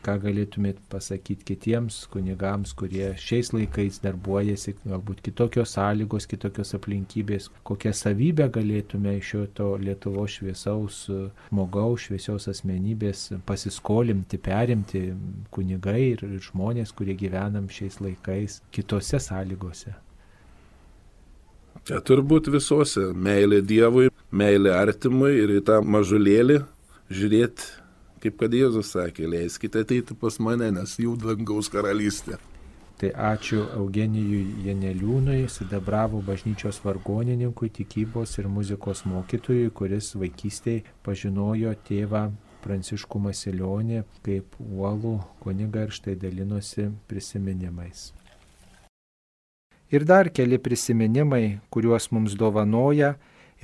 ką 0.05 0.17
galėtumėt 0.23 0.79
pasakyti 0.91 1.45
kitiems 1.51 2.01
kunigams, 2.11 2.73
kurie 2.77 3.11
šiais 3.21 3.51
laikais 3.55 4.01
darbuojasi, 4.03 4.75
galbūt 4.83 5.21
kitokios 5.25 5.75
sąlygos, 5.77 6.27
kitokios 6.31 6.75
aplinkybės, 6.77 7.49
kokią 7.67 7.93
savybę 7.95 8.49
galėtume 8.53 9.17
iš 9.19 9.31
šio 9.31 9.45
to 9.57 9.69
Lietuvo 9.81 10.27
šviesaus 10.27 11.03
žmogaus, 11.49 12.07
šviesios 12.07 12.49
asmenybės 12.51 13.29
pasiskolimti, 13.47 14.41
perimti 14.41 15.03
kunigai 15.53 16.13
ir 16.13 16.25
žmonės, 16.49 16.93
kurie 16.97 17.15
gyvenam 17.17 17.69
šiais 17.71 18.01
laikais 18.03 18.61
kitose 18.75 19.21
sąlygose. 19.21 19.93
Čia 21.87 21.97
turbūt 22.05 22.51
visose- 22.53 23.07
meilė 23.27 23.61
Dievui, 23.65 24.11
meilė 24.31 24.73
artimui 24.77 25.31
ir 25.41 25.49
į 25.57 25.61
tą 25.65 25.79
mažulėlį 25.81 26.59
žiūrėti 27.09 27.80
Kaip 28.21 28.37
kad 28.37 28.53
Jėzus 28.53 28.93
sakė, 28.93 29.25
leiskite 29.25 29.81
ateiti 29.81 30.13
pas 30.13 30.37
mane, 30.37 30.67
nes 30.75 30.93
jų 31.01 31.15
dangaus 31.21 31.71
karalystė. 31.73 32.37
Tai 33.01 33.09
ačiū 33.17 33.63
Eugenijui 33.79 34.61
Janeliūnui, 34.67 35.47
Sidabravo 35.49 36.19
bažnyčios 36.21 36.77
vargonininkui, 36.83 37.71
tikybos 37.73 38.35
ir 38.37 38.45
muzikos 38.45 39.01
mokytojui, 39.09 39.71
kuris 39.73 40.11
vaikystėje 40.13 40.83
pažinojo 41.01 41.73
tėvą 41.87 42.27
Pranciškų 42.61 43.23
Masilionį 43.25 44.03
kaip 44.21 44.53
uolų 44.61 45.15
kuniga 45.41 45.87
ir 45.87 45.97
štai 45.97 46.13
dalinosi 46.21 46.91
prisiminimais. 47.09 48.11
Ir 49.89 50.05
dar 50.05 50.29
keli 50.29 50.61
prisiminimai, 50.61 51.57
kuriuos 51.73 52.11
mums 52.13 52.37
dovanoja 52.37 53.15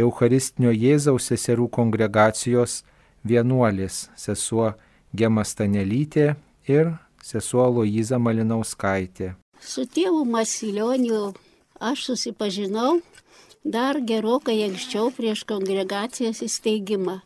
Eucharistinio 0.02 0.74
Jėzaus 0.74 1.30
seserų 1.30 1.70
kongregacijos 1.78 2.82
vienuolis 3.28 4.10
sesuo 4.16 4.74
Gema 5.16 5.44
Stanelytė 5.44 6.36
ir 6.68 6.92
sesuo 7.24 7.70
Loiza 7.72 8.20
Malinauskaitė. 8.20 9.36
Su 9.60 9.86
tėvu 9.90 10.26
Masilioniu 10.30 11.34
aš 11.80 12.04
susipažinau 12.12 13.02
dar 13.64 14.00
gerokai 14.00 14.64
anksčiau 14.68 15.12
prieš 15.12 15.44
kongregacijos 15.50 16.42
įsteigimą. 16.46 17.22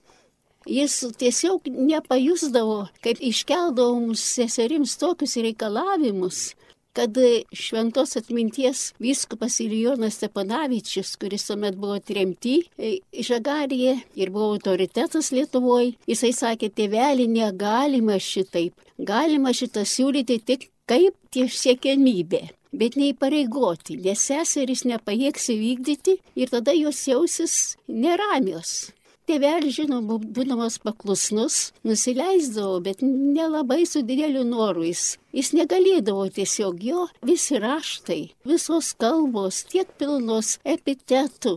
jis 0.67 0.97
tiesiog 1.21 1.69
nepajusdavo, 1.71 2.89
kaip 3.05 3.21
iškeldavo 3.21 3.95
mums 4.01 4.25
seserims 4.33 4.97
tokius 4.99 5.37
reikalavimus, 5.45 6.51
kad 6.95 7.17
šventos 7.53 8.15
atminties 8.19 8.87
vyskupas 9.03 9.59
Ilijonas 9.63 10.19
Stepanavičius, 10.19 11.15
kuris 11.21 11.47
tuomet 11.49 11.77
buvo 11.79 11.99
tremty, 11.99 12.57
e, 12.77 12.97
žagarėje 13.29 13.97
ir 14.15 14.33
buvo 14.33 14.53
autoritetas 14.55 15.31
Lietuvoje, 15.35 15.95
jisai 16.09 16.33
sakė, 16.35 16.71
tėvelį 16.71 17.29
negalima 17.31 18.19
šitaip, 18.19 18.75
galima 18.97 19.53
šitą 19.55 19.85
siūlyti 19.87 20.39
tik 20.45 20.69
kaip 20.89 21.17
tiesiekiamybė 21.35 22.45
bet 22.75 22.97
neįpareigoti, 22.99 23.97
nes 24.03 24.21
seserys 24.29 24.83
nepajėgs 24.89 25.49
įvykdyti 25.53 26.19
ir 26.35 26.51
tada 26.51 26.75
jos 26.75 27.05
jausis 27.07 27.55
neramios. 27.87 28.91
Tėvelis, 29.25 29.79
žinoma, 29.79 30.19
būdamas 30.21 30.75
paklusnus, 30.83 31.71
nusileisdavo, 31.87 32.75
bet 32.85 32.99
nelabai 33.01 33.81
su 33.89 34.03
dideliu 34.05 34.43
noru. 34.45 34.83
Jis, 34.85 35.15
jis 35.33 35.49
negalėdavo 35.57 36.27
tiesiog 36.35 36.83
jo 36.85 37.05
visi 37.25 37.57
raštai, 37.61 38.19
visos 38.45 38.91
kalbos, 39.01 39.63
tiek 39.71 39.89
pilnos 39.97 40.59
epitetų. 40.75 41.55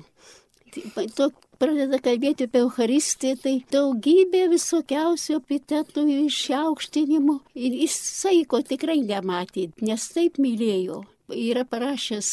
To 1.19 1.29
pradeda 1.61 1.99
kalbėti 2.01 2.47
apie 2.49 2.63
Eucharistiją, 2.63 3.37
tai 3.43 3.55
daugybė 3.75 4.47
visokiausių 4.55 5.37
epitetų 5.43 6.07
išaukštinimų 6.23 7.37
ir 7.53 7.77
jis 7.83 7.99
saiko 8.23 8.63
tikrai 8.65 9.03
nematė, 9.03 9.67
nes 9.85 10.09
taip 10.15 10.41
mylėjo. 10.41 11.03
Yra 11.37 11.67
parašęs 11.69 12.31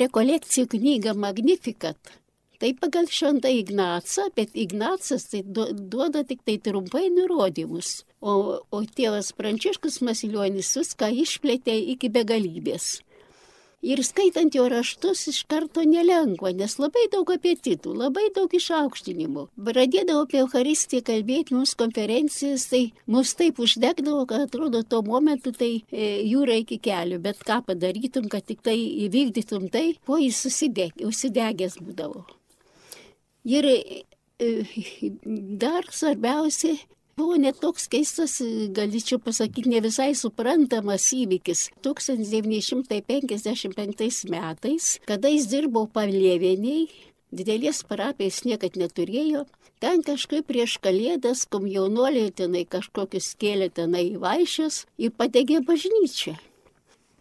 rekolekcijų 0.00 0.70
knygą 0.78 1.12
Magnificat. 1.20 2.16
Tai 2.58 2.72
pagal 2.74 3.06
šventą 3.06 3.50
Ignacą, 3.54 4.24
bet 4.34 4.56
Ignacas 4.58 5.28
tai 5.30 5.44
duoda 5.46 6.24
tik 6.26 6.40
tai 6.42 6.56
trumpai 6.58 7.06
nurodymus, 7.14 8.02
o, 8.18 8.32
o 8.74 8.78
tėvas 8.82 9.30
Pranciškus 9.38 10.00
Masilionis 10.02 10.72
viską 10.80 11.12
išplėtė 11.22 11.76
iki 11.94 12.10
begalybės. 12.10 12.96
Ir 13.86 14.00
skaitant 14.02 14.50
jo 14.58 14.64
raštus 14.66 15.20
iš 15.30 15.44
karto 15.46 15.84
nelengva, 15.86 16.50
nes 16.50 16.72
labai 16.82 17.04
daug 17.12 17.30
apetitų, 17.30 17.92
labai 17.94 18.24
daug 18.34 18.50
išaukštinimų. 18.58 19.44
Pradėdavo 19.68 20.24
apie 20.26 20.40
Eucharistiją 20.42 21.04
kalbėti 21.06 21.54
mums 21.54 21.76
konferencijas, 21.78 22.64
tai 22.72 22.80
mus 23.06 23.36
taip 23.38 23.62
uždegdavo, 23.62 24.24
kad 24.26 24.48
atrodo 24.48 24.82
tuo 24.82 25.04
momentu 25.06 25.54
tai 25.54 25.70
e, 25.92 26.08
jūra 26.26 26.58
iki 26.64 26.80
kelių, 26.82 27.20
bet 27.22 27.46
ką 27.46 27.60
padarytum, 27.70 28.26
kad 28.34 28.50
tik 28.50 28.66
tai 28.66 28.74
įvykdytum 29.06 29.70
tai, 29.70 29.92
po 30.02 30.18
jis 30.18 30.42
susideg, 30.42 30.98
užsidegęs 30.98 31.78
būdavo. 31.78 32.26
Ir 33.48 33.64
e, 33.64 34.04
dar 35.56 35.88
svarbiausia, 35.88 36.76
buvo 37.16 37.40
net 37.40 37.56
toks 37.62 37.86
keistas, 37.88 38.42
galėčiau 38.76 39.16
pasakyti, 39.24 39.72
ne 39.72 39.80
visai 39.80 40.12
suprantamas 40.18 41.06
įvykis. 41.16 41.70
1955 41.86 44.28
metais, 44.34 45.00
kada 45.08 45.28
jis 45.32 45.46
dirbo 45.48 45.86
palėvieniai, 45.96 46.92
didelės 47.32 47.80
parapijos 47.88 48.44
niekad 48.44 48.76
neturėjo, 48.76 49.48
ten 49.80 50.04
kažkaip 50.04 50.44
prieš 50.50 50.76
kalėdas 50.84 51.48
komjaunuoliai 51.48 52.28
tenai 52.36 52.68
kažkokius 52.68 53.32
kėlė 53.40 53.72
tenai 53.80 54.20
vaišės 54.20 54.84
ir 55.00 55.16
padegė 55.16 55.64
bažnyčią. 55.64 56.36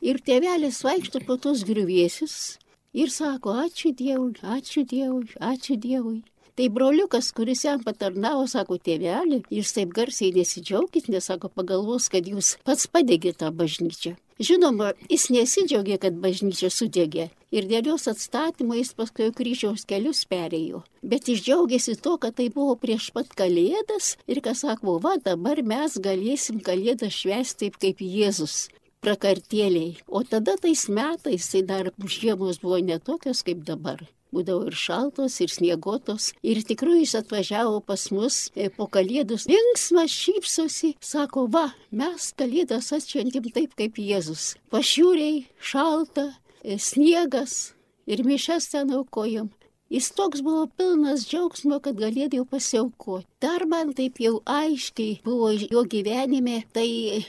Ir 0.04 0.20
tėvelis 0.22 0.84
vaikšto 0.86 1.20
po 1.26 1.38
tos 1.42 1.64
griuvėsius 1.66 2.60
ir 3.04 3.14
sako, 3.14 3.54
ačiū 3.66 3.94
Dievui, 4.02 4.34
ačiū 4.58 4.84
Dievui, 4.88 5.30
ačiū 5.52 5.78
Dievui. 5.86 6.22
Tai 6.58 6.70
broliukas, 6.74 7.30
kuris 7.38 7.62
jam 7.68 7.84
patarnavo, 7.86 8.48
sako, 8.50 8.80
tėvelį, 8.82 9.44
jūs 9.54 9.76
taip 9.76 9.92
garsiai 9.94 10.32
nesidžiaugit, 10.34 11.12
nes 11.14 11.28
sako, 11.30 11.52
pagalvos, 11.54 12.08
kad 12.10 12.26
jūs 12.26 12.56
pats 12.66 12.90
padegėte 12.90 13.44
tą 13.44 13.52
bažnyčią. 13.54 14.16
Žinoma, 14.42 14.92
jis 15.10 15.28
nesidžiaugė, 15.34 16.00
kad 16.02 16.18
bažnyčia 16.22 16.70
sudegė 16.74 17.28
ir 17.54 17.68
dėl 17.70 17.92
jos 17.92 18.08
atstatymo 18.12 18.76
jis 18.78 18.92
paskui 18.98 19.30
kryžiaus 19.34 19.86
kelius 19.90 20.24
perėjo. 20.30 20.84
Bet 21.02 21.30
jis 21.30 21.42
džiaugiasi 21.46 21.96
to, 22.02 22.18
kad 22.22 22.36
tai 22.38 22.50
buvo 22.54 22.76
prieš 22.82 23.12
pat 23.16 23.30
kalėdas 23.38 24.16
ir 24.30 24.42
kas 24.46 24.66
sako, 24.66 24.98
va 25.02 25.16
dabar 25.22 25.62
mes 25.62 25.98
galėsim 26.10 26.62
kalėdą 26.66 27.10
švęsti 27.14 27.68
taip 27.68 27.80
kaip 27.82 28.04
Jėzus 28.04 28.68
prakartėliai. 29.06 29.98
O 30.08 30.24
tada 30.24 30.58
tais 30.62 30.88
metais, 30.90 31.50
tai 31.54 31.64
dar 31.64 31.92
žiemos 32.04 32.62
buvo 32.64 32.80
netokios 32.84 33.44
kaip 33.48 33.66
dabar 33.68 34.06
būdavo 34.34 34.68
ir 34.70 34.78
šaltos, 34.78 35.38
ir 35.44 35.52
sniegotos. 35.52 36.32
Ir 36.44 36.62
tikrai 36.68 37.02
jis 37.02 37.16
atvažiavo 37.22 37.82
pas 37.88 38.08
mus 38.14 38.48
e, 38.56 38.70
po 38.74 38.88
kalėdus. 38.92 39.48
Linksmas 39.50 40.14
šypsosi, 40.14 40.96
sako, 41.04 41.48
va, 41.54 41.70
mes 41.92 42.32
kalėdas 42.38 42.92
atšventim 42.96 43.50
taip 43.56 43.78
kaip 43.80 44.00
Jėzus. 44.02 44.56
Pašiūriai, 44.74 45.46
šalta, 45.60 46.30
e, 46.64 46.78
sniegas 46.78 47.74
ir 48.08 48.26
mišes 48.28 48.74
ten 48.74 48.94
aukojom. 49.00 49.52
Jis 49.88 50.10
toks 50.12 50.42
buvo 50.44 50.66
pilnas 50.76 51.22
džiaugsmo, 51.30 51.78
kad 51.80 51.96
galėdėjau 51.96 52.44
pasiaukoti. 52.52 53.24
Dar 53.40 53.64
man 53.72 53.94
taip 53.96 54.20
jau 54.20 54.42
aiškiai 54.44 55.22
buvo 55.24 55.54
jo 55.56 55.86
gyvenime, 55.88 56.58
tai 56.76 57.24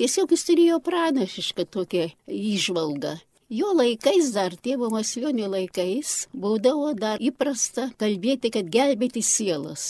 tiesiog 0.00 0.34
jis 0.34 0.46
turėjo 0.48 0.80
pranašišką 0.84 1.68
tokią 1.76 2.08
įžvalgą. 2.28 3.18
Jo 3.52 3.74
laikais, 3.76 4.32
dar 4.34 4.54
tėvo 4.56 4.88
Maslionio 4.90 5.50
laikais, 5.52 6.14
būdavo 6.32 6.94
dar 6.96 7.20
įprasta 7.20 7.90
kalbėti, 8.00 8.50
kad 8.54 8.72
gelbėti 8.72 9.22
sielas. 9.22 9.84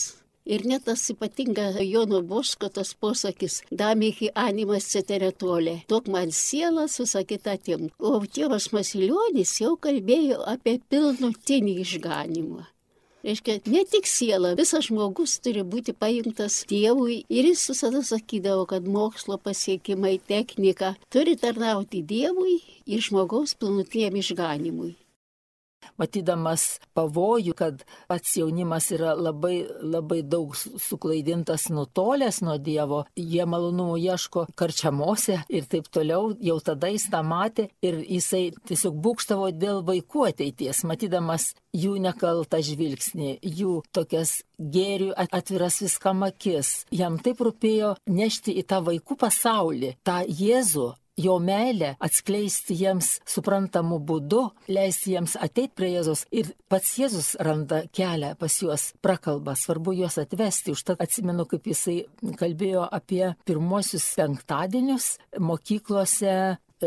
Ir 0.45 0.67
net 0.69 0.85
tas 0.85 1.01
ypatinga 1.09 1.71
Jono 1.81 2.21
Boško 2.21 2.69
tas 2.69 2.91
posakis, 3.01 3.63
damihi 3.73 4.29
animas 4.35 4.91
ceteretolė, 4.93 5.79
tok 5.89 6.11
man 6.13 6.35
sielas, 6.37 6.99
visą 7.01 7.25
kitą 7.25 7.57
tim. 7.57 7.89
O 7.97 8.19
tėvas 8.27 8.69
Masilionis 8.77 9.57
jau 9.63 9.73
kalbėjo 9.81 10.43
apie 10.57 10.77
pilnutinį 10.93 11.79
išganimą. 11.87 12.67
Reiškia, 13.25 13.61
ne 13.73 13.81
tik 13.89 14.05
siela, 14.05 14.51
visas 14.59 14.85
žmogus 14.91 15.39
turi 15.41 15.63
būti 15.65 15.95
paimtas 15.97 16.59
Dievui 16.69 17.23
ir 17.33 17.49
jis 17.49 17.63
visada 17.71 18.03
sakydavo, 18.05 18.67
kad 18.69 18.85
mokslo 18.85 19.39
pasiekimai, 19.41 20.19
technika 20.29 20.93
turi 21.09 21.33
tarnauti 21.41 22.03
Dievui 22.05 22.59
ir 22.85 23.01
žmogaus 23.07 23.57
pilnutiem 23.57 24.21
išganimui 24.21 24.93
matydamas 26.01 26.79
pavojų, 26.97 27.55
kad 27.59 27.85
pats 28.11 28.37
jaunimas 28.39 28.91
yra 28.95 29.15
labai, 29.17 29.65
labai 29.83 30.23
daug 30.23 30.55
suklaidintas, 30.57 31.69
nutolęs 31.75 32.41
nuo 32.45 32.57
Dievo, 32.59 33.05
jie 33.17 33.45
malonumų 33.47 33.99
ieško 34.05 34.47
karčiamose 34.59 35.41
ir 35.49 35.69
taip 35.71 35.91
toliau, 35.93 36.33
jau 36.41 36.59
tada 36.65 36.91
jis 36.93 37.09
tą 37.13 37.23
matė 37.27 37.69
ir 37.85 38.01
jisai 38.03 38.47
tiesiog 38.69 38.99
būkštavo 39.05 39.51
dėl 39.55 39.83
vaikų 39.87 40.29
ateities, 40.31 40.85
matydamas 40.89 41.53
jų 41.75 41.97
nekaltą 42.03 42.61
žvilgsnį, 42.65 43.39
jų 43.43 43.81
tokias 43.95 44.43
gėrių 44.59 45.13
atviras 45.17 45.81
viskam 45.83 46.23
akis. 46.27 46.85
Jam 46.95 47.19
taip 47.23 47.43
rūpėjo 47.45 47.95
nešti 48.11 48.55
į 48.61 48.67
tą 48.71 48.81
vaikų 48.87 49.19
pasaulį, 49.25 49.95
tą 50.07 50.23
Jėzų, 50.25 50.93
jo 51.17 51.39
meilę 51.39 51.95
atskleisti 52.03 52.77
jiems 52.79 53.19
suprantamu 53.29 54.01
būdu, 54.03 54.43
leisti 54.69 55.15
jiems 55.15 55.37
ateiti 55.41 55.75
prie 55.79 55.93
Jėzus 55.95 56.25
ir 56.35 56.51
pats 56.71 56.97
Jėzus 56.99 57.35
randa 57.43 57.85
kelią 57.95 58.35
pas 58.39 58.57
juos, 58.63 58.91
prakalba, 59.05 59.55
svarbu 59.59 59.95
juos 60.01 60.19
atvesti. 60.23 60.75
Užtat 60.75 61.03
atsimenu, 61.05 61.47
kaip 61.51 61.67
jisai 61.71 62.01
kalbėjo 62.41 62.87
apie 62.91 63.35
pirmosius 63.47 64.07
penktadienius 64.19 65.15
mokyklose 65.39 66.35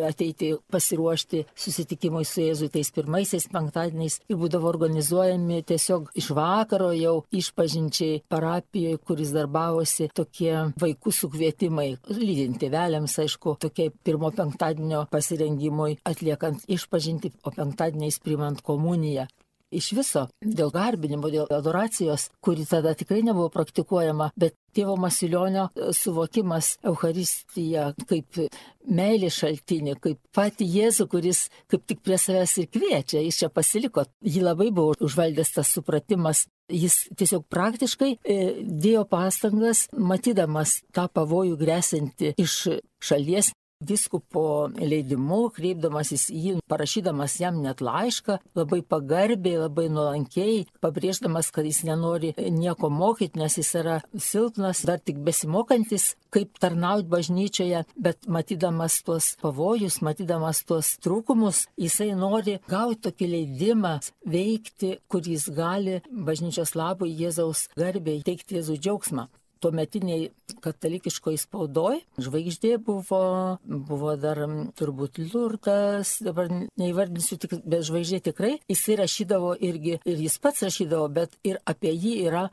ateiti 0.05 0.51
pasiruošti 0.71 1.43
susitikimui 1.55 2.25
su 2.27 2.43
Jėzu 2.43 2.69
tais 2.73 2.91
pirmaisiais 2.95 3.47
penktadieniais 3.53 4.19
ir 4.27 4.39
būdavo 4.39 4.69
organizuojami 4.71 5.63
tiesiog 5.67 6.11
iš 6.21 6.29
vakaro 6.37 6.91
jau 6.97 7.15
išpažinčiai 7.41 8.21
parapijoje, 8.29 9.01
kuris 9.07 9.33
darbavosi 9.35 10.09
tokie 10.13 10.53
vaikų 10.81 11.13
sukvietimai, 11.21 11.89
lydinti 12.11 12.71
vėliams, 12.73 13.17
aišku, 13.23 13.57
tokie 13.61 13.89
pirmo 14.03 14.31
penktadienio 14.35 15.05
pasirengimui 15.11 15.97
atliekant 16.07 16.67
išpažinti, 16.67 17.33
o 17.43 17.53
penktadieniais 17.55 18.21
primant 18.23 18.61
komuniją. 18.65 19.27
Iš 19.67 19.89
viso, 19.97 20.21
dėl 20.39 20.69
garbinimo, 20.71 21.27
dėl 21.27 21.49
adoracijos, 21.51 22.29
kuri 22.39 22.63
tada 22.69 22.93
tikrai 22.95 23.19
nebuvo 23.27 23.49
praktikuojama, 23.51 24.29
bet 24.39 24.55
tėvo 24.77 24.95
Masilionio 25.01 25.67
e, 25.73 25.91
suvokimas 25.97 26.75
Euharistiją 26.85 27.89
kaip 28.09 28.39
meilės 28.87 29.39
šaltinį, 29.41 29.97
kaip 30.03 30.19
patį 30.35 30.67
Jėzų, 30.77 31.07
kuris 31.11 31.47
kaip 31.71 31.83
tik 31.89 32.03
prie 32.05 32.19
savęs 32.21 32.55
ir 32.61 32.69
kviečia, 32.71 33.21
jis 33.25 33.41
čia 33.41 33.51
pasiliko. 33.53 34.05
Jį 34.23 34.45
labai 34.45 34.69
buvo 34.71 34.95
užvaldęs 35.03 35.55
tas 35.57 35.73
supratimas. 35.75 36.45
Jis 36.71 37.05
tiesiog 37.15 37.45
praktiškai 37.51 38.11
e, 38.17 38.39
dėjo 38.67 39.05
pastangas, 39.07 39.85
matydamas 39.93 40.81
tą 40.95 41.07
pavojų 41.07 41.55
grėsinti 41.59 42.33
iš 42.43 42.57
šalies, 43.03 43.53
Viskupo 43.77 44.71
leidimu, 44.81 45.51
kreipdamasis 45.53 46.31
į 46.33 46.39
jį, 46.41 46.53
parašydamas 46.65 47.35
jam 47.37 47.59
net 47.61 47.83
laišką, 47.85 48.39
labai 48.57 48.79
pagarbiai, 48.81 49.59
labai 49.61 49.85
nuolankiai, 49.93 50.63
pabrėždamas, 50.81 51.51
kad 51.53 51.69
jis 51.69 51.83
nenori 51.85 52.33
nieko 52.33 52.89
mokyti, 52.89 53.37
nes 53.37 53.59
jis 53.61 53.69
yra 53.77 53.99
silpnas, 54.17 54.81
dar 54.81 54.97
tik 54.97 55.21
besimokantis, 55.21 56.15
kaip 56.33 56.57
tarnauti 56.57 57.05
bažnyčioje, 57.13 57.85
bet 58.01 58.25
matydamas 58.25 58.97
tuos 59.05 59.35
pavojus, 59.45 60.01
matydamas 60.01 60.65
tuos 60.65 60.95
trūkumus, 61.05 61.67
jisai 61.77 62.15
nori 62.17 62.57
gauti 62.65 63.03
tokį 63.05 63.33
leidimą 63.35 63.99
veikti, 64.25 64.95
kur 65.05 65.21
jis 65.21 65.51
gali 65.53 66.01
bažnyčios 66.09 66.73
labui 66.73 67.13
Jėzaus 67.13 67.67
garbiai 67.77 68.25
teikti 68.25 68.57
Jėzų 68.57 68.81
džiaugsmą. 68.81 69.29
Tuometiniai 69.61 70.29
katalikiškoji 70.63 71.39
spaudoj. 71.41 72.01
Žvaigždė 72.21 72.77
buvo, 72.83 73.21
buvo 73.63 74.15
dar 74.19 74.41
turbūt 74.77 75.21
Lurtas, 75.33 76.17
dabar 76.25 76.49
neįvardinsiu, 76.51 77.39
tik, 77.41 77.57
bet 77.67 77.85
žvaigždė 77.87 78.21
tikrai, 78.29 78.53
jisai 78.71 78.99
rašydavo 79.01 79.53
irgi, 79.69 79.97
ir 80.07 80.25
jis 80.27 80.37
pats 80.43 80.65
rašydavo, 80.67 81.07
bet 81.13 81.37
ir 81.47 81.61
apie 81.67 81.93
jį 81.93 82.13
yra, 82.27 82.47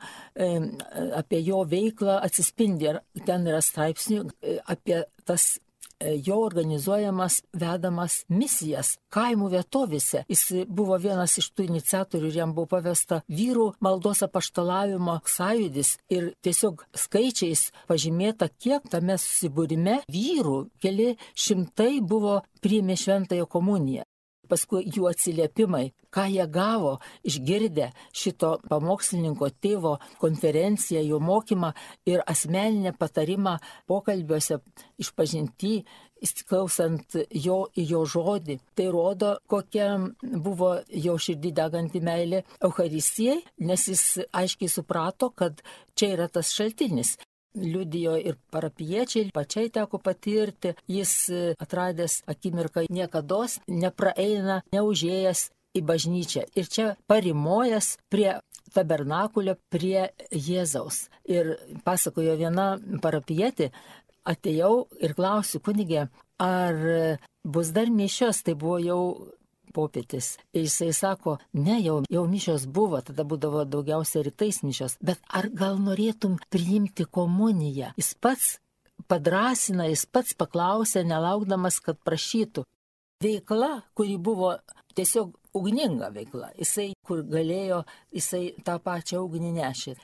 apie 1.21 1.41
jo 1.45 1.63
veiklą 1.69 2.19
atsispindi, 2.25 2.97
ten 3.25 3.47
yra 3.49 3.61
straipsnių 3.63 4.25
apie 4.71 5.03
tas 5.25 5.55
E, 5.55 5.64
jo 5.99 6.39
organizuojamas 6.43 7.41
vedamas 7.53 8.23
misijas 8.29 8.95
kaimų 9.13 9.51
vietovėse. 9.55 10.23
Jis 10.31 10.45
buvo 10.67 10.97
vienas 11.01 11.37
iš 11.41 11.51
tų 11.55 11.67
iniciatorių 11.69 12.31
ir 12.31 12.39
jam 12.41 12.55
buvo 12.55 12.69
pavesta 12.75 13.21
vyrų 13.31 13.71
maldos 13.83 14.23
apaštalavimo 14.25 15.19
sąjudis 15.35 15.95
ir 16.09 16.33
tiesiog 16.45 16.85
skaičiais 17.05 17.69
pažymėta, 17.89 18.49
kiek 18.59 18.85
tame 18.91 19.17
susibūrime 19.21 20.01
vyrų, 20.11 20.57
keli 20.83 21.13
šimtai 21.35 22.01
buvo 22.01 22.41
priėmė 22.61 22.97
šventąją 22.99 23.47
komuniją 23.49 24.04
paskui 24.49 24.85
jų 24.87 25.09
atsiliepimai, 25.09 25.89
ką 26.13 26.25
jie 26.31 26.45
gavo 26.51 26.95
išgirdę 27.27 27.91
šito 28.15 28.55
pamokslininko 28.69 29.49
tėvo 29.61 29.97
konferenciją, 30.21 31.03
jo 31.03 31.19
mokymą 31.19 31.73
ir 32.09 32.23
asmeninę 32.25 32.95
patarimą 32.99 33.57
pokalbiuose 33.89 34.61
išpažinti, 35.01 35.75
įsiklausant 36.25 37.17
jo 37.45 37.59
į 37.75 37.85
jo 37.91 38.01
žodį. 38.15 38.57
Tai 38.77 38.87
rodo, 38.93 39.35
kokia 39.51 39.91
buvo 40.21 40.71
jo 40.89 41.17
širdį 41.21 41.51
deganti 41.59 42.01
meilė 42.01 42.45
Euharistijai, 42.63 43.41
nes 43.67 43.87
jis 43.91 44.05
aiškiai 44.31 44.71
suprato, 44.71 45.29
kad 45.35 45.61
čia 45.95 46.13
yra 46.15 46.29
tas 46.31 46.53
šaltinis 46.55 47.17
liudijo 47.55 48.15
ir 48.19 48.37
parapiečiai, 48.51 49.31
pačiai 49.33 49.71
teko 49.73 49.99
patirti, 50.03 50.75
jis 50.87 51.13
e, 51.29 51.43
atradęs 51.59 52.21
akimirką 52.31 52.85
niekada 52.89 53.45
nepraeina, 53.67 54.61
neužėjęs 54.73 55.49
į 55.75 55.83
bažnyčią. 55.83 56.45
Ir 56.55 56.69
čia 56.71 56.87
parimojas 57.09 57.95
prie 58.11 58.37
tabernakulio, 58.75 59.55
prie 59.69 60.09
Jėzaus. 60.31 61.07
Ir 61.27 61.55
pasakojo 61.85 62.35
viena 62.39 62.75
parapietė, 63.03 63.71
atėjau 64.25 64.87
ir 65.01 65.15
klausiu 65.17 65.61
kunigė, 65.63 66.07
ar 66.41 66.75
bus 67.43 67.71
dar 67.75 67.91
mišios, 67.91 68.43
tai 68.43 68.55
buvo 68.55 68.79
jau 68.81 69.01
popietis. 69.75 70.35
Ir 70.55 70.67
jisai 70.67 70.91
sako, 70.95 71.37
ne, 71.53 71.79
jau, 71.83 72.01
jau 72.11 72.25
mišios 72.31 72.67
buvo, 72.71 73.01
tada 73.05 73.25
būdavo 73.27 73.65
daugiausia 73.67 74.23
rytais 74.25 74.61
mišios, 74.65 74.97
bet 75.03 75.21
ar 75.29 75.49
gal 75.53 75.81
norėtum 75.83 76.39
priimti 76.53 77.05
komuniją? 77.05 77.93
Jis 77.99 78.13
pats 78.19 78.53
padrasina, 79.11 79.89
jis 79.91 80.05
pats 80.07 80.37
paklausė, 80.39 81.03
nelaukdamas, 81.07 81.81
kad 81.83 81.99
prašytų. 82.07 82.65
Veikla, 83.23 83.85
kuri 83.95 84.17
buvo 84.19 84.55
tiesiog 84.95 85.33
ugninga 85.55 86.09
veikla, 86.15 86.51
jisai 86.59 86.93
kur 87.05 87.23
galėjo, 87.27 87.83
jisai 88.15 88.49
tą 88.65 88.77
pačią 88.83 89.21
ugnį 89.23 89.53
nešė. 89.55 89.95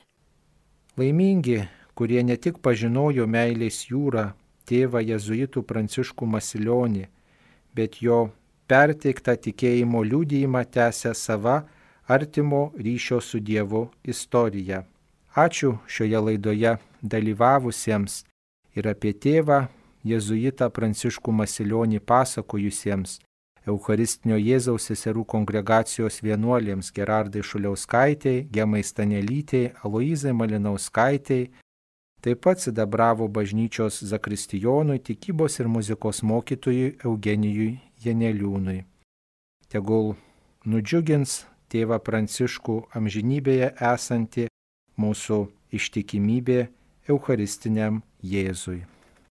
Laimingi, 1.00 1.62
kurie 1.96 2.22
ne 2.24 2.36
tik 2.36 2.60
pažinojo 2.64 3.26
meilės 3.28 3.86
jūrą, 3.90 4.32
tėvą 4.68 5.02
Jėzuitų 5.04 5.64
Pranciškų 5.68 6.28
Masilionį, 6.34 7.06
bet 7.76 8.00
jo 8.04 8.30
perteiktą 8.68 9.36
tikėjimo 9.36 10.02
liūdėjimą 10.06 10.64
tęsia 10.74 11.14
sava 11.14 11.62
artimo 12.08 12.72
ryšio 12.76 13.20
su 13.20 13.40
Dievu 13.40 13.88
istorija. 14.04 14.82
Ačiū 15.34 15.78
šioje 15.88 16.20
laidoje 16.26 16.76
dalyvavusiems 17.02 18.22
ir 18.76 18.88
apie 18.88 19.12
tėvą 19.12 19.66
Jėzuitą 20.04 20.66
Pranciškų 20.74 21.32
Masilionį 21.32 22.00
pasakojusiems 22.02 23.20
Eucharistinio 23.62 24.36
Jėzaus 24.42 24.88
seserų 24.90 25.22
kongregacijos 25.30 26.18
vienuolėms 26.26 26.90
Gerardai 26.94 27.44
Šuliauskaitėjai, 27.46 28.48
Gemai 28.50 28.82
Stanelytėjai, 28.82 29.76
Aloizai 29.86 30.34
Malinauskaitėjai, 30.34 31.52
taip 32.22 32.42
pat 32.42 32.58
sidabravo 32.58 33.28
bažnyčios 33.30 34.00
zakristijonui, 34.10 34.98
tikybos 34.98 35.60
ir 35.62 35.70
muzikos 35.70 36.24
mokytojui 36.26 36.96
Eugenijui 37.06 37.76
Janeliūnui. 38.04 38.82
Tegul 39.72 40.14
nudžiugins 40.68 41.42
tėvą 41.72 41.98
Pranciškų 42.04 42.78
amžinybėje 42.98 43.72
esanti 43.92 44.48
mūsų 45.00 45.42
ištikimybė 45.72 46.58
Eucharistiniam 47.08 48.02
Jėzui. 48.22 48.82